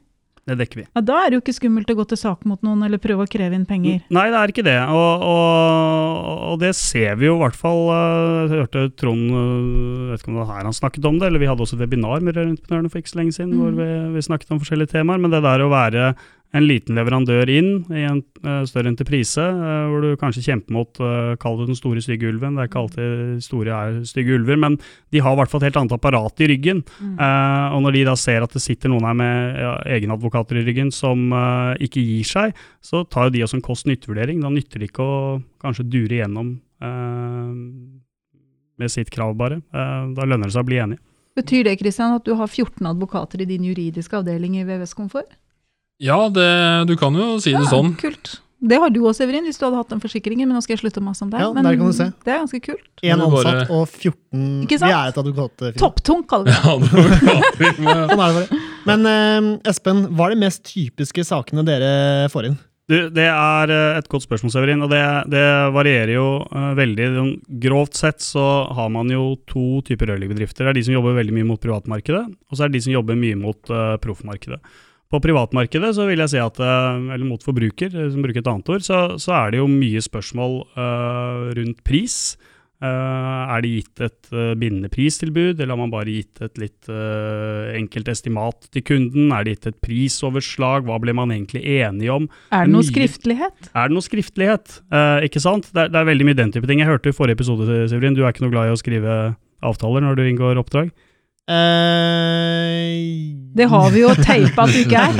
[0.42, 0.84] Det dekker vi.
[0.90, 3.22] Ja, Da er det jo ikke skummelt å gå til sak mot noen eller prøve
[3.22, 4.00] å kreve inn penger.
[4.10, 4.74] Nei, det er ikke det.
[4.90, 7.82] Og, og, og det ser vi jo i hvert fall.
[7.94, 11.28] eh, Jeg hørte Trond jeg vet ikke om det var her han snakket om det,
[11.30, 13.60] eller vi hadde også et webinar med rørentreprenørene for ikke så lenge siden, Mm.
[13.62, 15.20] hvor vi, vi snakket om forskjellige temaer.
[15.22, 16.14] Men det der å være
[16.52, 21.00] en liten leverandør inn i en uh, større entreprise, uh, hvor du kanskje kjemper mot
[21.00, 22.58] uh, Kall det den store, stygge ulven.
[22.58, 24.76] Det er ikke alltid store er stygge ulver, men
[25.14, 26.82] de har i hvert fall et helt annet apparat i ryggen.
[27.00, 27.14] Mm.
[27.76, 30.92] Og når de da ser at det sitter noen her med ja, egenadvokater i ryggen
[30.94, 31.32] som
[31.82, 34.42] ikke gir seg, så tar jo de også en kost-nytte-vurdering.
[34.44, 35.20] Da nytter det ikke å
[35.62, 36.54] kanskje dure igjennom
[38.82, 39.60] med sitt krav, bare.
[39.72, 41.02] Da lønner det seg å bli enige.
[41.38, 45.38] Betyr det Christian, at du har 14 advokater i din juridiske avdeling i VVS Komfort?
[46.02, 46.48] Ja, det,
[46.90, 47.94] du kan jo si det sånn.
[48.00, 48.38] Kult.
[48.62, 50.46] Det har du òg, Severin, hvis du hadde hatt den forsikringen.
[50.46, 51.42] Men nå skal jeg slutte å mase om deg.
[51.42, 52.06] Ja, men der kan du se.
[52.22, 52.84] Det er ganske kult.
[53.02, 54.86] Én ansatt bare- og 14 Ikke sant?
[54.86, 55.78] Vi er et advokatfirma.
[55.82, 56.60] Topptungt, kaller vi det.
[56.62, 57.72] Ja, det.
[57.78, 58.60] Sånn er det bare.
[58.86, 62.60] Men eh, Espen, hva er de mest typiske sakene dere får inn?
[62.90, 65.42] Du, det er eh, et godt spørsmål, Severin, og det, det
[65.74, 67.10] varierer jo eh, veldig.
[67.18, 67.34] Sånn
[67.66, 68.46] Grovt sett så
[68.78, 70.66] har man jo to typer rørleggerbedrifter.
[70.66, 72.94] Det er de som jobber veldig mye mot privatmarkedet, og så er det de som
[72.94, 74.58] jobber mye mot uh, proffmarkedet.
[75.12, 78.48] På privatmarkedet så vil jeg si at, eh, eller mot forbruker, eh, som bruker et
[78.48, 82.16] annet ord, så, så er det jo mye spørsmål uh, rundt pris.
[82.82, 86.88] Uh, er det gitt et uh, bindende pristilbud, eller har man bare gitt et litt
[86.90, 89.28] enkelt estimat til kunden?
[89.36, 90.88] Er det gitt et prisoverslag?
[90.88, 92.26] Hva ble man egentlig enige om?
[92.48, 93.70] Er det noe skriftlighet?
[93.76, 94.80] Er det noe skriftlighet?
[95.28, 95.68] Ikke sant?
[95.76, 96.80] Det er, det er veldig mye den type ting.
[96.80, 99.22] Jeg hørte i forrige episode, Severin, du er ikke noe glad i å skrive
[99.62, 100.90] avtaler når du inngår oppdrag?
[101.42, 105.16] Eh, Det har vi jo teipa at du ikke er.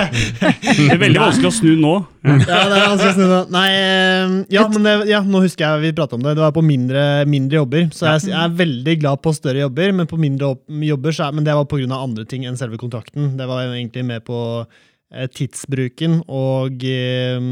[0.62, 1.90] Det er veldig vanskelig å snu nå.
[2.22, 3.40] ja, det er vanskelig å snu nå.
[3.52, 6.37] Nei, eh, ja, men det, ja, nå husker jeg vi pratet om det.
[6.38, 7.90] Det var på mindre, mindre jobber.
[7.92, 10.54] Så jeg, jeg er veldig glad på større jobber, men på mindre
[10.92, 11.90] jobber, så er, men det var pga.
[11.98, 13.35] andre ting enn selve kontrakten.
[13.37, 17.48] Det var egentlig mer på eh, tidsbruken og eh,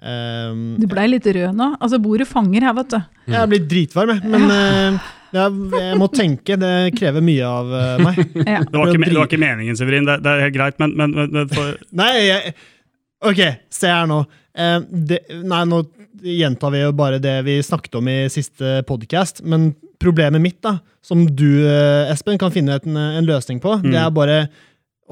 [0.00, 1.72] eh, Du blei litt rød nå.
[1.82, 3.02] Altså, bordet fanger her, vet du.
[3.28, 4.32] Jeg er blitt dritvarm, jeg.
[4.32, 6.56] Men eh, jeg, jeg må tenke.
[6.60, 8.20] Det krever mye av eh, meg.
[8.52, 8.60] Ja.
[8.64, 10.06] Det var ikke, det var ikke meningen, Severin.
[10.08, 12.54] Det, det er helt greit, men, men, men, men for, Nei, jeg,
[13.32, 13.42] ok,
[13.72, 14.22] se her nå.
[14.58, 14.78] Eh,
[15.12, 15.82] det, nei, nå
[16.22, 19.70] gjentar vi jo bare det vi snakket om i siste podcast, men
[20.02, 24.02] problemet mitt, da, som du, eh, Espen, kan finne en, en løsning på, det Mm.
[24.06, 24.36] er bare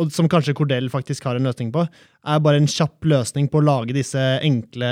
[0.00, 1.82] og som kanskje Cordell faktisk har en løsning på,
[2.24, 4.88] er bare en kjapp løsning på å lage disse enkle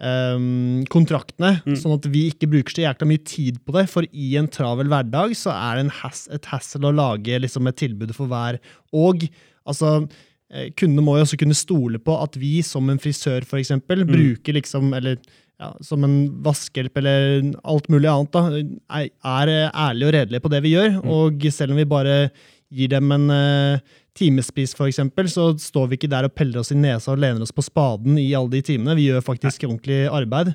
[0.00, 1.76] ehm, kontraktene, Mm.
[1.78, 3.88] sånn at vi ikke bruker så jækla mye tid på det.
[3.88, 7.66] For i en travel hverdag så er det en hass, et hassle å lage liksom,
[7.68, 8.58] et tilbud for hver.
[8.92, 9.28] Og
[9.66, 10.08] altså
[10.50, 14.04] eh, kundene må jo også kunne stole på at vi som en frisør for eksempel,
[14.04, 14.12] Mm.
[14.12, 15.16] bruker liksom, eller
[15.60, 18.50] ja, som en vaskehjelp eller alt mulig annet, da,
[18.98, 21.00] er ærlige og redelige på det vi gjør.
[21.02, 21.08] Mm.
[21.10, 22.30] Og selv om vi bare
[22.74, 23.78] gir dem en uh,
[24.18, 27.42] timespris, for eksempel, så står vi ikke der og peller oss i nesa og lener
[27.44, 28.96] oss på spaden i alle de timene.
[28.98, 30.54] Vi gjør faktisk ordentlig arbeid.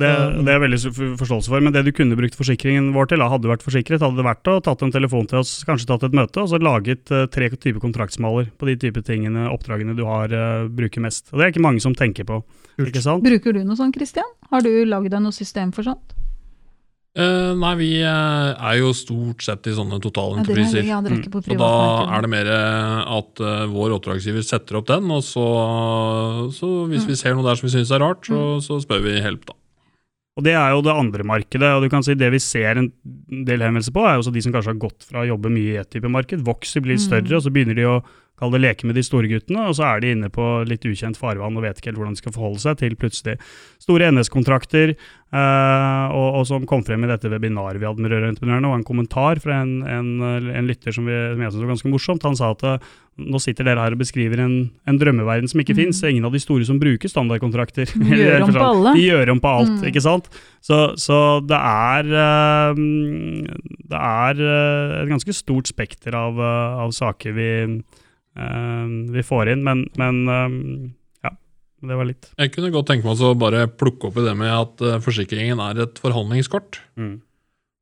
[0.00, 0.08] Det,
[0.46, 0.78] det er veldig
[1.20, 4.16] forståelse for, men det du kunne brukt forsikringen vår til, hadde du vært forsikret, hadde
[4.16, 7.12] det vært å tatt en telefon til oss, kanskje tatt et møte, og så laget
[7.12, 11.28] eh, tre typer kontraktsmaler på de type tingene, oppdragene du har, eh, bruker mest.
[11.30, 12.40] Og det er ikke mange som tenker på,
[12.80, 13.26] ikke sant?
[13.26, 14.32] Bruker du noe sånt, Christian?
[14.48, 16.16] Har du lagd deg noe system for sånt?
[17.12, 20.86] Eh, nei, vi uh, er jo stort sett i sånne Ja, totalentrepriser.
[20.88, 21.44] ja, på Mm.
[21.44, 21.72] Så da
[22.16, 25.44] er det mer eh, at uh, vår oppdragsgiver setter opp den, og så,
[26.56, 29.18] så hvis vi ser noe der som vi syns er rart, så, så spør vi
[29.20, 29.58] hjelp, da.
[30.40, 32.88] Og det er jo det andre markedet, og du kan si det vi ser en
[33.28, 35.74] del henvendelser på, er jo også de som kanskje har gått fra å jobbe mye
[35.74, 37.04] i et type marked, vokser, blir Mm.
[37.04, 37.98] større, og så begynner de å
[38.42, 41.16] kalle det leke med de store guttene, og så er de inne på litt ukjent
[41.18, 43.38] farvann og vet ikke helt hvordan de skal forholde seg til plutselig
[43.82, 44.92] store NS-kontrakter,
[45.32, 48.86] eh, og, og som kom frem i dette webinaret vi hadde med Rørentreprenørene, og en
[48.88, 50.12] kommentar fra en, en,
[50.52, 52.26] en lytter som, vi, som jeg synes var ganske morsomt.
[52.28, 54.54] Han sa at eh, nå sitter dere her og beskriver en,
[54.88, 55.78] en drømmeverden som ikke Mm.
[55.82, 56.02] fins.
[56.08, 57.88] Ingen av de store som bruker standardkontrakter.
[58.08, 58.92] De gjør om på alle.
[58.96, 59.84] De gjør om på alt, Mm.
[59.90, 60.28] ikke sant?
[60.64, 62.82] Så, så det er eh,
[63.92, 64.42] Det er
[65.02, 67.48] et ganske stort spekter av, av saker vi,
[68.32, 70.54] vi får inn, men, men eh,
[71.26, 71.34] ja.
[71.84, 72.30] Det var litt.
[72.38, 75.60] Jeg kunne godt tenke meg å bare plukke opp i det med at uh, forsikringen
[75.60, 76.80] er et forhandlingskort.
[76.96, 77.16] Mm.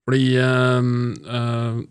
[0.08, 0.88] Fordi uh,
[1.30, 1.82] uh,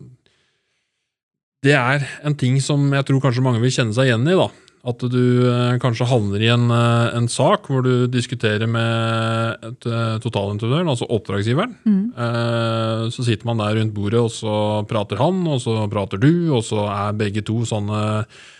[1.63, 4.36] det er en ting som jeg tror kanskje mange vil kjenne seg igjen i.
[4.39, 4.50] da.
[4.88, 9.88] At du eh, kanskje havner i en, eh, en sak hvor du diskuterer med et,
[9.92, 11.74] uh, totalentreprenøren, altså oppdragsgiveren.
[11.84, 12.06] Mm.
[12.15, 14.56] Eh, så sitter man der rundt bordet, og så
[14.88, 18.00] prater han, og så prater du, og så er begge to sånne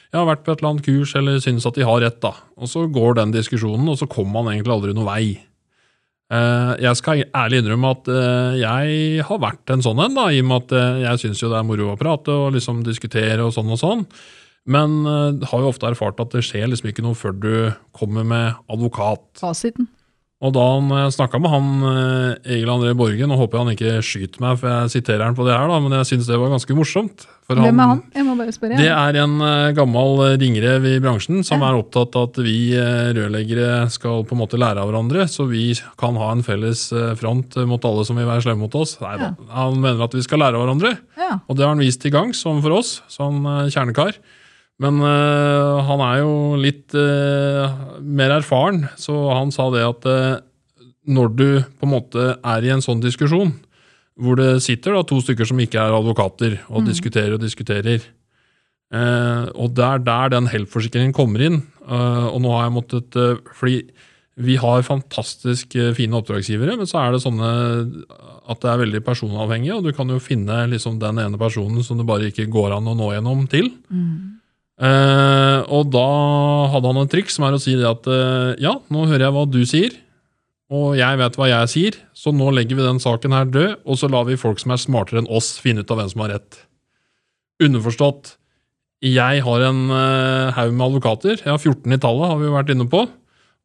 [0.10, 2.18] jeg har vært på et eller annet kurs eller synes at de har rett.
[2.24, 2.34] da.
[2.58, 5.26] Og så går den diskusjonen, og så kommer man egentlig aldri noen vei.
[6.30, 10.44] Eh, jeg skal ærlig innrømme at eh, jeg har vært en sånn en, da, i
[10.44, 13.42] og med at eh, jeg syns jo det er moro å prate og liksom diskutere
[13.46, 14.04] og sånn og sånn.
[14.70, 17.54] Men uh, har jo ofte erfart at det skjer liksom ikke noe før du
[17.98, 19.26] kommer med advokat.
[19.42, 19.90] Fasiten.
[20.40, 24.40] Og da han snakka med han eh, Egil André Borgen, og håper han ikke skyter
[24.40, 26.78] meg, for jeg siterer han på det her, da, men jeg syns det var ganske
[26.78, 27.26] morsomt.
[27.44, 28.00] For Hvem er han?
[28.16, 28.78] Jeg må bare spørre.
[28.80, 31.74] det er en eh, gammel eh, ringrev i bransjen som Ja.
[31.74, 35.44] er opptatt av at vi eh, rørleggere skal på en måte lære av hverandre, så
[35.52, 38.80] vi kan ha en felles eh, front eh, mot alle som vil være slemme mot
[38.80, 38.96] oss.
[39.04, 39.34] Nei ja.
[39.60, 41.42] Han mener at vi skal lære av hverandre, Ja.
[41.50, 44.16] og det har han vist i gang, som for oss, som eh, kjernekar.
[44.80, 50.38] Men eh, han er jo litt eh, mer erfaren, så han sa det at eh,
[51.10, 51.48] når du
[51.82, 53.52] på en måte er i en sånn diskusjon,
[54.20, 58.04] hvor det sitter da to stykker som ikke er advokater, og diskuterer og diskuterer,
[58.92, 61.60] og det er der den helpforsikringen kommer inn.
[61.88, 63.18] og nå har jeg måttet
[63.56, 63.78] Fordi
[64.36, 67.50] vi har fantastisk fine oppdragsgivere, men så er det sånne
[68.50, 71.98] at det er veldig personavhengig, og du kan jo finne liksom den ene personen som
[71.98, 73.72] det bare ikke går an å nå gjennom til.
[73.88, 74.39] Mm.
[74.80, 76.10] Eh, og da
[76.72, 79.36] hadde han et trykk som er å si det at uh, ja, nå hører jeg
[79.36, 79.98] hva du sier,
[80.72, 84.00] og jeg vet hva jeg sier, så nå legger vi den saken her død, og
[84.00, 86.32] så lar vi folk som er smartere enn oss, finne ut av hvem som har
[86.38, 86.62] rett.
[87.66, 88.38] Underforstått,
[89.04, 92.56] jeg har en uh, haug med advokater, jeg har 14 i tallet, har vi jo
[92.56, 93.04] vært inne på,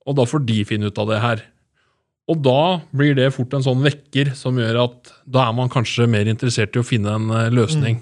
[0.05, 1.47] og da får de finne ut av det her.
[2.33, 6.09] Og da blir det fort en sånn vekker som gjør at da er man kanskje
[6.11, 7.99] mer interessert i å finne en løsning.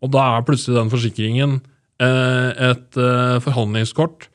[0.00, 1.58] Og da er plutselig den forsikringen
[2.04, 4.28] et eh, forhandlingskort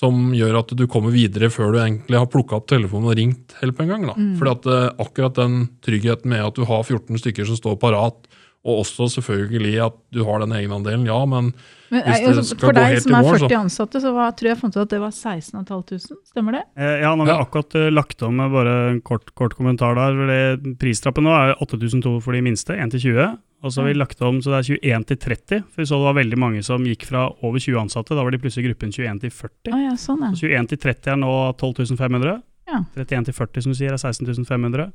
[0.00, 3.56] som gjør at du kommer videre før du egentlig har plukka opp telefonen og ringt
[3.60, 4.06] help en gang.
[4.08, 4.14] Da.
[4.38, 8.20] Fordi at eh, akkurat den tryggheten med at du har 14 stykker som står parat,
[8.64, 11.54] og også selvfølgelig at du har den egenandelen, ja, men
[11.90, 14.30] Men, Hvis det altså, skal for deg som er mål, 40 så- ansatte, så var,
[14.38, 16.18] tror jeg fant ut at det var 16 500.
[16.30, 16.62] Stemmer det?
[16.78, 17.44] Eh, Ja, nå har vi Ja.
[17.44, 20.14] akkurat uh, lagt om med bare en kort, kort kommentar der.
[20.60, 23.38] det- Pristrappen nå er 8200 for de minste, 1 til 20.
[23.64, 25.64] Og så har vi lagt om så det er 21 til 30.
[25.66, 28.14] For vi så det var veldig mange som gikk fra over 20 ansatte.
[28.14, 29.72] Da var de plutselig i gruppen 21 til 40.
[29.74, 30.30] Å ja, sånn ja.
[30.30, 32.42] Så 21 til 30 er nå 12 500.
[32.68, 32.84] Ja.
[32.96, 34.92] 31 til 40 som du sier er 16 500.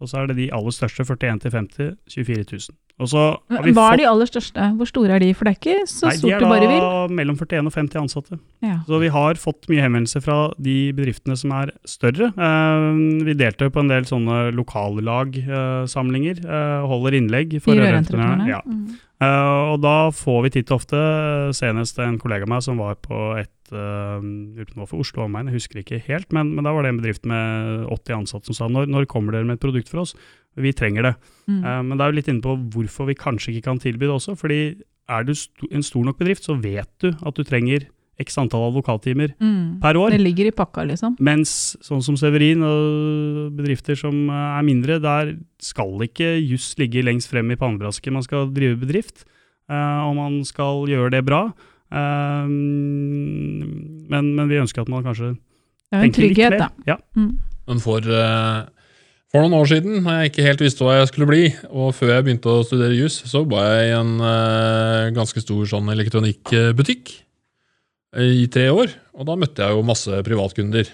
[0.00, 2.74] Og så er det de aller største, 41 til 50, 24 000.
[3.00, 4.66] Hva er de aller største?
[4.78, 5.30] Hvor store er de?
[5.34, 6.82] For det er ikke så Nei, de stort er du bare vil.
[6.84, 8.38] da mellom 41 og 50 ansatte.
[8.62, 8.76] Ja.
[8.86, 12.30] Så vi har fått mye henvendelser fra de bedriftene som er større.
[12.36, 12.88] Eh,
[13.26, 18.50] vi deltar på en del sånne lokallagsamlinger, uh, holder innlegg for De rørentreprenørene.
[18.52, 18.60] Ja.
[18.66, 19.00] Mm.
[19.22, 21.00] Eh, og da får vi titt og ofte,
[21.56, 24.18] senest en kollega av meg som var på et uh,
[24.58, 27.28] utenfor for Oslo omegn, jeg husker ikke helt, men, men da var det en bedrift
[27.28, 30.16] med 80 ansatte som sa når, når kommer dere med et produkt for oss?
[30.60, 31.14] Vi trenger det.
[31.46, 31.60] Mm.
[31.62, 34.16] Uh, men det er jo litt inne på hvorfor vi kanskje ikke kan tilby det
[34.16, 34.36] også.
[34.38, 34.62] fordi
[35.12, 37.86] er du st en stor nok bedrift, så vet du at du trenger
[38.22, 39.80] x antall advokattimer Mm.
[39.82, 40.10] per år.
[40.14, 41.16] Det ligger i pakka, liksom.
[41.20, 47.02] Mens sånn som Severin og bedrifter som eh, er mindre, der skal ikke juss ligge
[47.04, 48.12] lengst frem i pannebrasket.
[48.12, 49.24] Man skal drive bedrift,
[49.70, 51.46] eh, og man skal gjøre det bra.
[51.92, 55.90] Eh, men, men vi ønsker at man kanskje tenker litt mer.
[55.92, 56.68] Det er jo en trygghet, da.
[56.88, 56.96] Ja.
[57.18, 57.32] Mm.
[57.68, 58.06] Men for,
[59.32, 62.14] for noen år siden, da jeg ikke helt visste hva jeg skulle bli, og før
[62.16, 67.12] jeg begynte å studere juss, så var jeg i en uh, ganske stor sånn elektronikkbutikk
[68.20, 68.92] i tre år.
[69.16, 70.90] Og da møtte jeg jo masse privatkunder.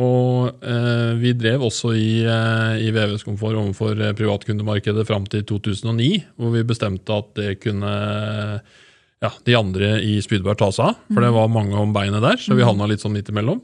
[0.00, 5.42] Og eh, vi drev også i, eh, i VVS Komfort overfor eh, privatkundemarkedet fram til
[5.48, 11.00] 2009, hvor vi bestemte at det kunne ja, de andre i Spydberg ta seg av.
[11.10, 13.60] For det var mange om beinet der, så vi havna litt sånn midt imellom.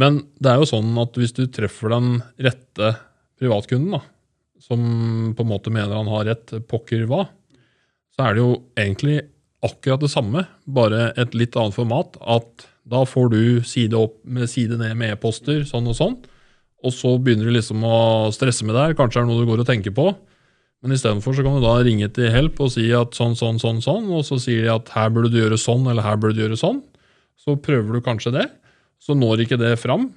[0.00, 2.94] Men det er jo sånn at hvis du treffer den rette
[3.38, 4.00] privatkunden, da,
[4.62, 4.80] som
[5.36, 7.26] på en måte mener han har rett pokker hva,
[8.16, 9.20] så er det jo egentlig
[9.62, 12.18] akkurat det samme, bare et litt annet format.
[12.20, 16.18] At da får du side opp med side ned med e-poster, sånn og sånn.
[16.82, 18.96] Og så begynner du liksom å stresse med det her.
[18.98, 20.10] Kanskje er det noe du går og tenker på.
[20.82, 24.08] Men istedenfor kan du da ringe til Help og si at sånn, sånn, sånn, sånn.
[24.10, 26.58] Og så sier de at her burde du gjøre sånn, eller her burde du gjøre
[26.58, 26.82] sånn.
[27.38, 28.48] Så prøver du kanskje det.
[29.02, 30.10] Så når ikke det fram.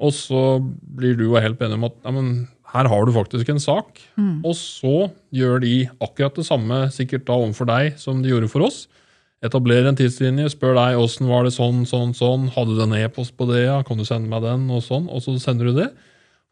[0.00, 0.40] Og så
[0.80, 2.30] blir du og Help enige om at ja, men
[2.72, 4.00] her har du faktisk en sak.
[4.46, 8.66] Og så gjør de akkurat det samme sikkert da overfor deg som de gjorde for
[8.66, 8.84] oss.
[9.42, 12.50] Etablerer en tidslinje, spør deg åssen var det sånn, sånn, sånn.
[12.52, 13.80] Hadde du en e-post på det, ja?
[13.86, 14.66] Kan du sende meg den?
[14.68, 15.08] Og sånn.
[15.08, 15.88] Og så sender du det.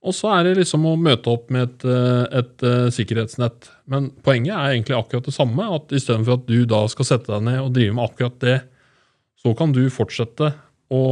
[0.06, 3.68] Og så er det liksom å møte opp med et, et, et eh, sikkerhetsnett.
[3.90, 5.66] Men poenget er egentlig akkurat det samme.
[5.74, 8.58] at Istedenfor at du da skal sette deg ned og drive med akkurat det,
[9.38, 10.52] så kan du fortsette
[10.94, 11.02] å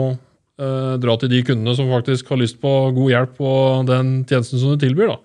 [0.60, 3.54] eh, dra til de kundene som faktisk har lyst på god hjelp på
[3.88, 5.14] den tjenesten som du tilbyr.
[5.14, 5.18] da.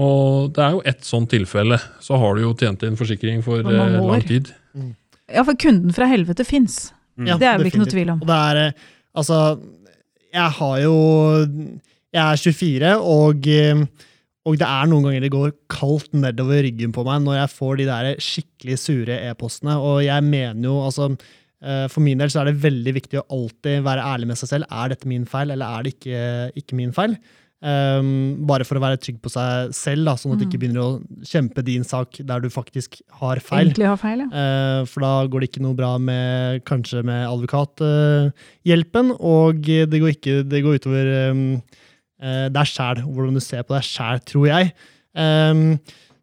[0.00, 1.80] Og det er jo ett sånt tilfelle.
[2.02, 4.50] Så har du jo tjent inn forsikring for eh, lang tid.
[4.50, 4.94] tid.
[5.30, 6.92] Ja, for kunden fra helvete fins.
[7.18, 7.34] Mm.
[7.38, 8.22] Det er vel ikke noe tvil om.
[8.22, 9.58] Og det er eh, Altså,
[10.30, 10.96] jeg har jo
[12.14, 13.82] Jeg er 24, og, eh,
[14.46, 17.76] og det er noen ganger det går kaldt nedover ryggen på meg når jeg får
[17.78, 19.76] de der skikkelig sure e-postene.
[19.78, 21.10] Og jeg mener jo, altså
[21.60, 24.68] For min del så er det veldig viktig å alltid være ærlig med seg selv.
[24.72, 26.20] Er dette min feil, eller er det ikke,
[26.56, 27.18] ikke min feil?
[27.60, 30.80] Um, bare for å være trygg på seg selv, da, sånn at du ikke begynner
[30.80, 33.66] å kjempe din sak der du faktisk har feil.
[33.66, 34.28] Egentlig har feil, ja.
[34.32, 40.14] Uh, for da går det ikke noe bra med kanskje med advokathjelpen, og det går,
[40.16, 41.44] ikke, det går utover um,
[42.24, 44.72] eh, deg sjæl, hvordan du ser på deg sjæl, tror jeg.
[45.12, 45.76] Um,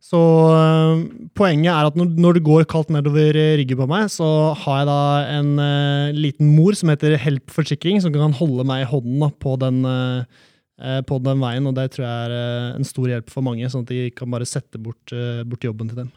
[0.08, 1.00] så um,
[1.36, 4.28] poenget er at når, når det går kaldt nedover ryggen på meg, så
[4.62, 5.00] har jeg da
[5.36, 9.58] en eh, liten mor som heter Help Forsikring, som kan holde meg i hånden på
[9.60, 10.46] den eh,
[10.80, 13.68] eh, på den veien, og det tror jeg er eh, en stor hjelp for mange,
[13.74, 16.14] sånn at de kan bare sette bort, eh, bort jobben til dem.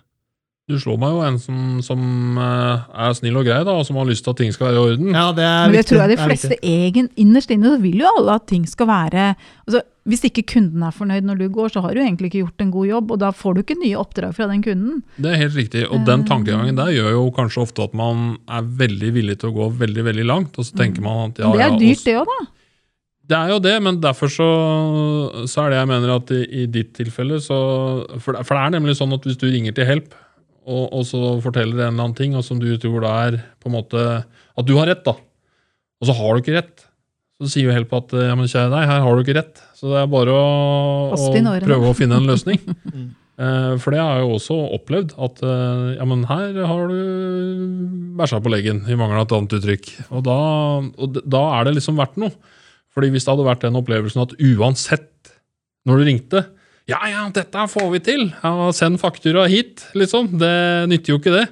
[0.70, 3.98] Du slår meg jo en som, som eh, er snill og grei, da, og som
[3.98, 5.09] har lyst til at ting skal være i orden.
[5.16, 6.28] Ja, det er Men det tror jeg de viktig.
[6.30, 9.24] fleste egen, innerst inne så vil jo alle at ting skal være
[9.66, 9.80] altså,
[10.11, 12.70] Hvis ikke kunden er fornøyd når du går, så har du egentlig ikke gjort en
[12.72, 15.02] god jobb, og da får du ikke nye oppdrag fra den kunden.
[15.20, 18.64] Det er helt riktig, og den tankegangen der gjør jo kanskje ofte at man er
[18.80, 21.66] veldig villig til å gå veldig veldig langt, og så tenker man at ja, det
[21.66, 22.48] er dyrt, det òg, da.
[23.30, 24.46] Det er jo det, men derfor så,
[25.46, 27.59] så er det jeg mener at i, i ditt tilfelle så
[28.18, 30.16] for, det- for det er nemlig sånn at hvis du ringer til Help,
[30.68, 33.70] og, og så forteller en eller annen ting, og som du tror da er på
[33.70, 35.14] en måte At du har rett, da,
[36.01, 36.85] og så har du ikke rett,
[37.40, 39.62] så sier jo Help at ja, men kjære deg, her har du ikke rett.
[39.79, 40.44] Så det er bare å,
[41.16, 41.31] å
[41.64, 42.61] prøve å finne en løsning.
[43.40, 48.11] Eh, For det har jeg jo også opplevd, at eh, ja, men her har du
[48.18, 49.88] bæsja på leggen, i mangel av et annet uttrykk.
[50.11, 50.35] Og da,
[50.85, 52.35] og da er det liksom verdt noe.
[52.92, 55.33] Fordi hvis det hadde vært den opplevelsen at uansett
[55.88, 56.42] når du ringte
[56.90, 58.24] Ja, ja, dette får vi til!
[58.42, 60.33] Ja, send faktura hit, liksom.
[60.40, 60.55] Det
[60.90, 61.44] nytter jo ikke det.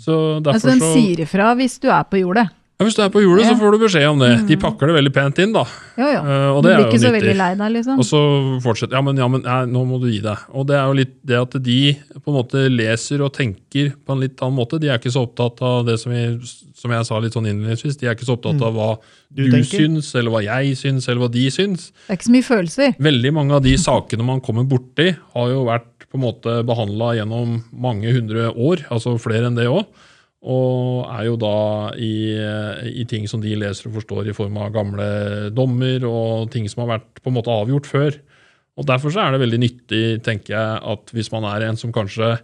[0.00, 2.46] Så derfor Altså, den sier ifra hvis du er på jordet.
[2.76, 3.54] Ja, Hvis du er på jordet, Ja.
[3.54, 4.46] så får du beskjed om det.
[4.48, 5.62] De pakker det veldig pent inn, da.
[5.96, 6.18] Jo, jo.
[6.20, 7.14] Uh, og Du blir er jo ikke så nyttig.
[7.22, 7.98] veldig lei deg, liksom.
[8.02, 8.20] Og så
[8.60, 10.36] fortsetter Ja, men, ja, men nei, nå må du gi deg.
[10.52, 11.78] Og det er jo litt det at de
[12.20, 14.78] på en måte leser og tenker på en litt annen måte.
[14.78, 16.24] De er ikke så opptatt av det som, vi,
[16.76, 18.90] som jeg sa litt sånn innledningsvis, de er ikke så opptatt av hva
[19.32, 21.88] Du du, syns, eller hva jeg syns, eller hva de syns.
[22.06, 22.96] Det er ikke så mye følelser.
[23.00, 27.14] Veldig mange av de sakene man kommer borti, har jo vært på en måte behandla
[27.16, 29.88] gjennom mange hundre år, altså flere enn det òg.
[30.46, 31.56] Og er jo da
[31.96, 32.36] i,
[33.00, 35.06] i ting som de leser og forstår i form av gamle
[35.56, 38.18] dommer og ting som har vært på en måte avgjort før.
[38.76, 41.94] Og Derfor så er det veldig nyttig, tenker jeg, at hvis man er en som
[41.94, 42.36] kanskje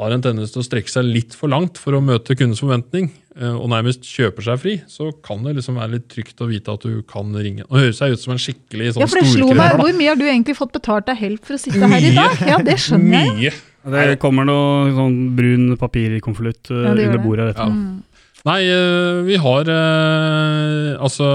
[0.00, 3.10] har en tendens til å strekke seg litt for langt for å møte kundens forventning,
[3.36, 6.72] eh, og nærmest kjøper seg fri, så kan det liksom være litt trygt å vite
[6.72, 7.66] at du kan ringe.
[7.66, 9.76] Nå høres jeg ut som en skikkelig sånn Ja, for det slo meg.
[9.82, 12.40] Hvor mye har du egentlig fått betalt av Help for å sitte her i dag?
[12.48, 13.34] Ja, det skjønner jeg.
[13.36, 13.52] Mye.
[13.84, 17.46] Det kommer noe sånn brun papirkonvolutt Ja, under bordet.
[17.46, 17.72] her etterpå.
[17.72, 18.02] Mm.
[18.44, 21.26] Nei, eh, vi har eh, Altså,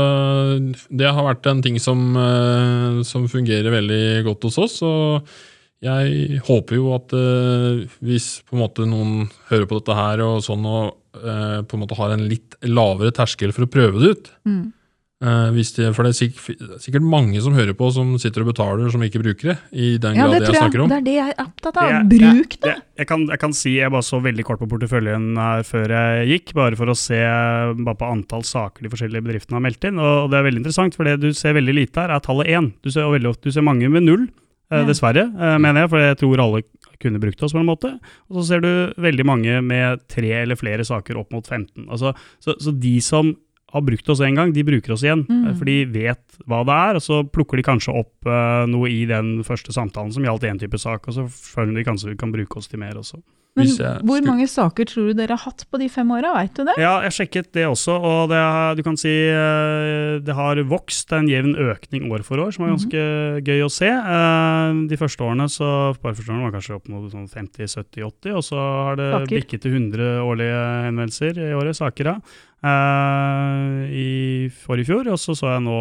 [0.89, 4.78] det har vært en ting som, eh, som fungerer veldig godt hos oss.
[4.86, 5.28] Og
[5.86, 10.41] jeg håper jo at eh, hvis på en måte noen hører på dette her og
[10.46, 14.16] sånn og eh, på en måte har en litt lavere terskel for å prøve det
[14.16, 14.66] ut Mm.
[15.26, 18.51] Eh, hvis det, For det er sikk- sikkert mange som hører på, som sitter og
[18.53, 19.57] betaler, som ikke bruker det.
[19.73, 20.61] I den Ja, grad jeg jeg.
[20.61, 20.89] snakker om.
[20.93, 22.09] Det er det jeg er opptatt av.
[22.09, 22.71] Det Bruk det!
[22.76, 25.88] Jeg, jeg, kan, jeg kan si, jeg bare så veldig kort på porteføljen her før
[25.97, 27.19] jeg gikk, bare for å se
[27.82, 29.99] bare på antall saker de forskjellige bedriftene har meldt inn.
[29.99, 32.71] Og det er veldig interessant, for det du ser veldig lite her, er tallet én.
[32.86, 34.28] Du ser, veldig, ofte- du ser mange med null,
[34.71, 34.86] eh, Ja.
[34.86, 36.63] dessverre, eh, mener jeg, for jeg tror alle
[36.99, 37.99] kunne brukt oss på en måte.
[38.32, 41.88] Og så ser du veldig mange med tre eller flere saker opp mot 15.
[41.89, 43.36] Altså, så, så de som
[43.76, 45.26] har brukt oss en gang, de bruker oss igjen.
[45.28, 45.53] Mm.
[45.59, 49.03] For de vet hva det er, og så plukker de kanskje opp uh, noe i
[49.09, 52.34] den første samtalen som gjaldt én type sak, og så føler de kanskje vi kan
[52.34, 53.21] bruke oss til mer også.
[53.55, 53.69] Men
[54.03, 56.76] hvor mange saker tror du dere har hatt på de fem åra, veit du det?
[56.82, 58.39] Ja, jeg sjekket det også, og det,
[58.76, 61.07] du kan si eh, det har vokst.
[61.07, 63.05] Det er en jevn økning år for år, som er ganske
[63.47, 63.88] gøy å se.
[63.88, 65.69] Eh, De første årene så
[66.01, 68.59] bare første årene var kanskje opp mot sånn 50-70-80, og så
[68.89, 69.38] har det Saker.
[69.38, 70.59] bikket til 100 årlige
[70.89, 72.17] henvendelser i året, saker da.
[72.66, 74.07] Eh, I
[74.49, 75.76] forrige fjor, og så så jeg nå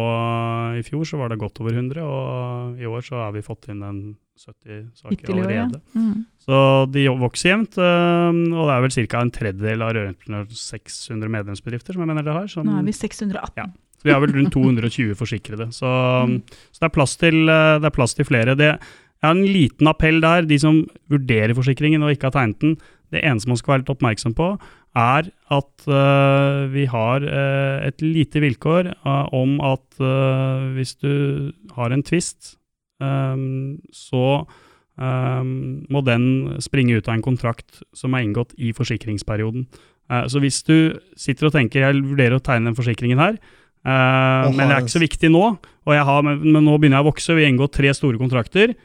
[0.77, 3.71] i fjor så var det godt over 100, og i år så har vi fått
[3.73, 4.01] inn en
[4.35, 5.47] 70 saker Ytterligere.
[5.47, 5.81] allerede.
[5.95, 6.25] Mm.
[6.45, 6.59] Så
[6.91, 9.21] de vokser jevnt, øh, og det er vel ca.
[9.23, 12.51] en tredjedel av Rørentreprenør 600 medlemsbedrifter som jeg mener det har.
[12.51, 13.55] Som, Nå er vi 618.
[13.57, 13.65] Ja.
[13.97, 15.71] så vi har vel rundt 220 forsikrede.
[15.73, 15.89] Så,
[16.69, 18.57] så det, er til, det er plass til flere.
[18.59, 20.45] Det, jeg har en liten appell der.
[20.45, 22.75] De som vurderer forsikringen og ikke har tegnet den,
[23.13, 24.49] det eneste man skal være litt oppmerksom på,
[24.95, 29.83] er at uh, vi har uh, et lite vilkår uh, om at
[30.75, 32.55] hvis du har en tvist,
[32.99, 34.45] um, så
[34.99, 35.51] um,
[35.91, 39.67] må den springe ut av en kontrakt som er inngått i forsikringsperioden.
[40.29, 43.39] Så hvis du sitter og tenker jeg vurderer å tegne den forsikringen her,
[43.81, 47.05] men det er ikke så viktig nå, og jeg har, men, men nå begynner jeg
[47.07, 48.75] å vokse, vi har inngått tre store kontrakter,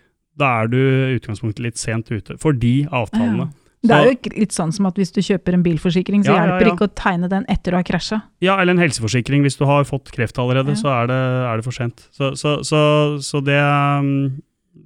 [0.41, 3.51] da er du i utgangspunktet litt sent ute for de avtalene.
[3.81, 6.43] Det er jo litt sånn som at hvis du kjøper en bilforsikring, så Ja, ja,
[6.51, 6.74] hjelper det ja.
[6.76, 8.18] ikke å tegne den etter du har krasja.
[8.45, 9.41] Ja, eller en helseforsikring.
[9.47, 10.81] Hvis du har fått kreft allerede, Ja.
[10.83, 12.03] så er det, er det for sent.
[12.12, 12.81] Så, så, så,
[13.24, 14.43] så det um,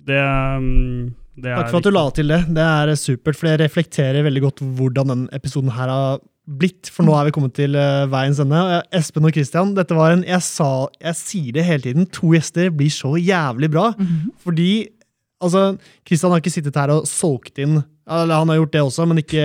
[0.07, 2.38] Det, um, det er Takk for at du la til det.
[2.55, 6.86] Det er supert, for det reflekterer veldig godt hvordan den episoden her har blitt.
[6.92, 8.61] For nå er vi kommet til uh, veiens ende.
[8.95, 12.70] Espen og Christian, dette var en Jeg sa, jeg sier det hele tiden, to gjester
[12.70, 13.88] blir så jævlig bra.
[14.45, 14.86] Fordi
[15.42, 15.72] altså,
[16.07, 19.22] Christian har ikke sittet her og solgt inn Eller han har gjort det også, men
[19.22, 19.44] ikke,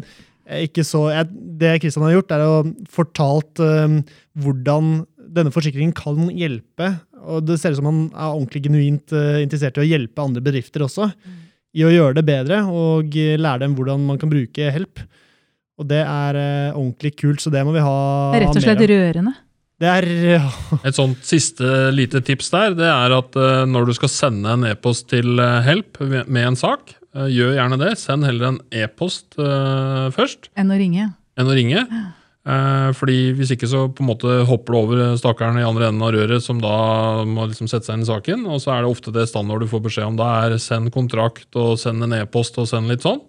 [0.66, 1.28] ikke så jeg,
[1.60, 2.56] Det Kristian har gjort, er å
[2.90, 4.00] fortalt um,
[4.40, 6.94] hvordan denne forsikringen kan hjelpe.
[7.30, 10.42] Og det ser ut som han er ordentlig genuint uh, interessert i å hjelpe andre
[10.44, 11.10] bedrifter også.
[11.70, 15.04] I å gjøre det bedre og lære dem hvordan man kan bruke help.
[15.80, 18.00] Og det er uh, ordentlig kult, så det må vi ha,
[18.34, 19.36] Det er rett og slett rørende.
[19.80, 20.48] Det er ja,
[20.84, 24.66] Et sånt siste lite tips der, det er at eh, når du skal sende en
[24.68, 27.92] e-post til Help med en sak, gjør gjerne det.
[27.98, 31.10] Send heller en e-post eh, først Enn å ringe.
[31.36, 31.82] enn å ringe.
[32.46, 36.02] Eh, fordi Hvis ikke så på en måte hopper du over stakkaren i andre enden
[36.06, 38.46] av røret, som da må liksom sette seg inn i saken.
[38.48, 40.16] Og så er det ofte det standard du får beskjed om.
[40.16, 43.20] Da er send kontrakt og send en e-post og send litt sånn.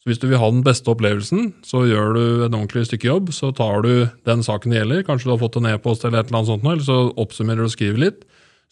[0.00, 3.32] Så Hvis du vil ha den beste opplevelsen, så gjør du en ordentlig stykke jobb.
[3.34, 6.30] Så tar du den saken det gjelder, kanskje du har fått en e-post eller et
[6.30, 8.22] eller annet sånt, eller så oppsummerer du og skriver litt.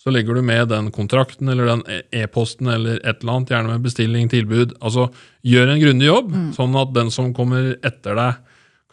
[0.01, 3.71] Så legger du med den kontrakten eller den e- e-posten eller et eller annet, gjerne
[3.73, 4.75] med bestilling, tilbud.
[4.85, 5.07] Altså
[5.47, 8.43] gjør en grundig jobb, sånn at den som kommer etter deg,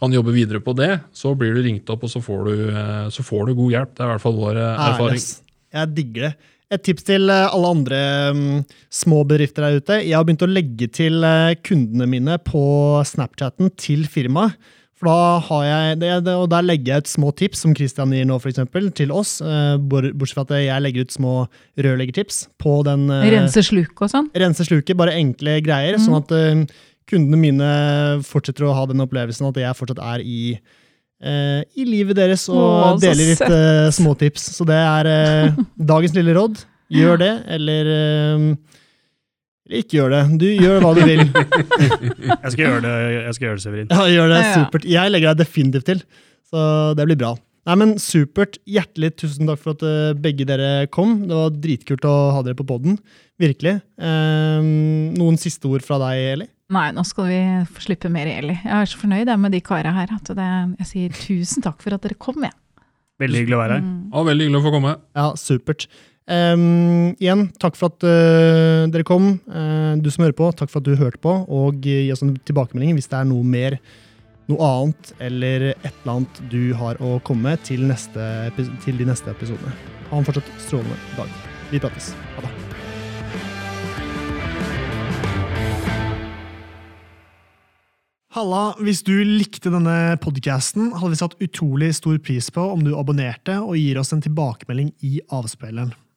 [0.01, 0.95] kan jobbe videre på det.
[1.13, 3.91] Så blir du ringt opp, og så får du, eh, så får du god hjelp.
[3.93, 5.21] Det er i hvert fall vår eh, ærlig, erfaring.
[5.21, 5.41] ass.
[5.77, 6.31] Jeg digger det.
[6.71, 7.99] Et tips til eh, alle andre
[8.31, 8.41] um,
[8.89, 9.99] små bedrifter der ute.
[10.01, 11.27] Jeg har begynt å legge til
[11.67, 12.63] kundene mine på
[13.05, 14.55] Snapchatten til firmaet.
[15.01, 18.27] For da har jeg, det, og Der legger jeg ut små tips, som Christian gir
[18.29, 19.39] nå, for eksempel, til oss.
[19.41, 21.31] eh, Bortsett fra at jeg legger ut små
[21.81, 23.07] rørleggertips på den.
[23.09, 24.29] eh, Rense sluk og sånn.
[24.37, 26.05] rense sluket, bare enkle greier, Mm.
[26.05, 26.65] sånn at eh,
[27.09, 30.59] kundene mine fortsetter å ha den opplevelsen at jeg fortsatt er i,
[31.21, 34.45] i livet deres og Å, deler litt uh, småtips.
[34.55, 35.09] Så det er
[35.49, 36.63] uh, dagens lille råd.
[36.91, 38.45] Gjør det, eller eh,
[39.71, 40.21] eller ikke gjør det.
[40.41, 41.21] Du gjør hva du vil.
[42.43, 43.87] Jeg skal gjøre det, jeg skal gjøre det Severin.
[43.93, 44.51] Ja, gjør det Ja.
[44.59, 44.85] supert.
[44.91, 46.03] Jeg legger deg definitivt til,
[46.51, 46.65] så
[46.99, 47.31] det blir bra.
[47.69, 48.55] Nei, men Supert.
[48.65, 51.27] Hjertelig tusen takk for at eh, begge dere kom.
[51.29, 52.95] Det var dritkult å ha dere på poden.
[53.41, 53.75] Virkelig.
[54.01, 54.63] Eh,
[55.13, 56.47] noen siste ord fra deg, Eli?
[56.73, 57.37] Nei, nå skal vi
[57.69, 58.55] få slippe mer Eli.
[58.63, 60.09] Jeg er så fornøyd med de karene her.
[60.17, 60.49] At det,
[60.81, 62.41] jeg sier tusen takk for at dere kom.
[62.47, 62.53] Ja.
[63.21, 63.85] Veldig hyggelig å være her.
[63.85, 63.97] Mm.
[64.09, 64.95] Ja, veldig hyggelig å få komme.
[65.21, 65.85] Ja, supert.
[66.31, 69.33] Ehm, igjen, takk for at uh, dere kom.
[69.51, 71.33] Uh, du som hører på, takk for at du hørte på.
[71.51, 73.79] Og gi oss en tilbakemelding hvis det er noe mer
[74.51, 78.25] noe annet eller et eller annet du har å komme med til, neste,
[78.83, 79.71] til de neste episodene.
[80.09, 81.31] Ha en fortsatt strålende dag.
[81.71, 82.11] Vi prates.
[82.35, 82.51] Ha det.
[88.31, 92.93] Halla, hvis du likte denne podcasten, hadde vi satt utrolig stor pris på om du
[92.95, 95.91] abonnerte og gir oss en tilbakemelding i avspilleren.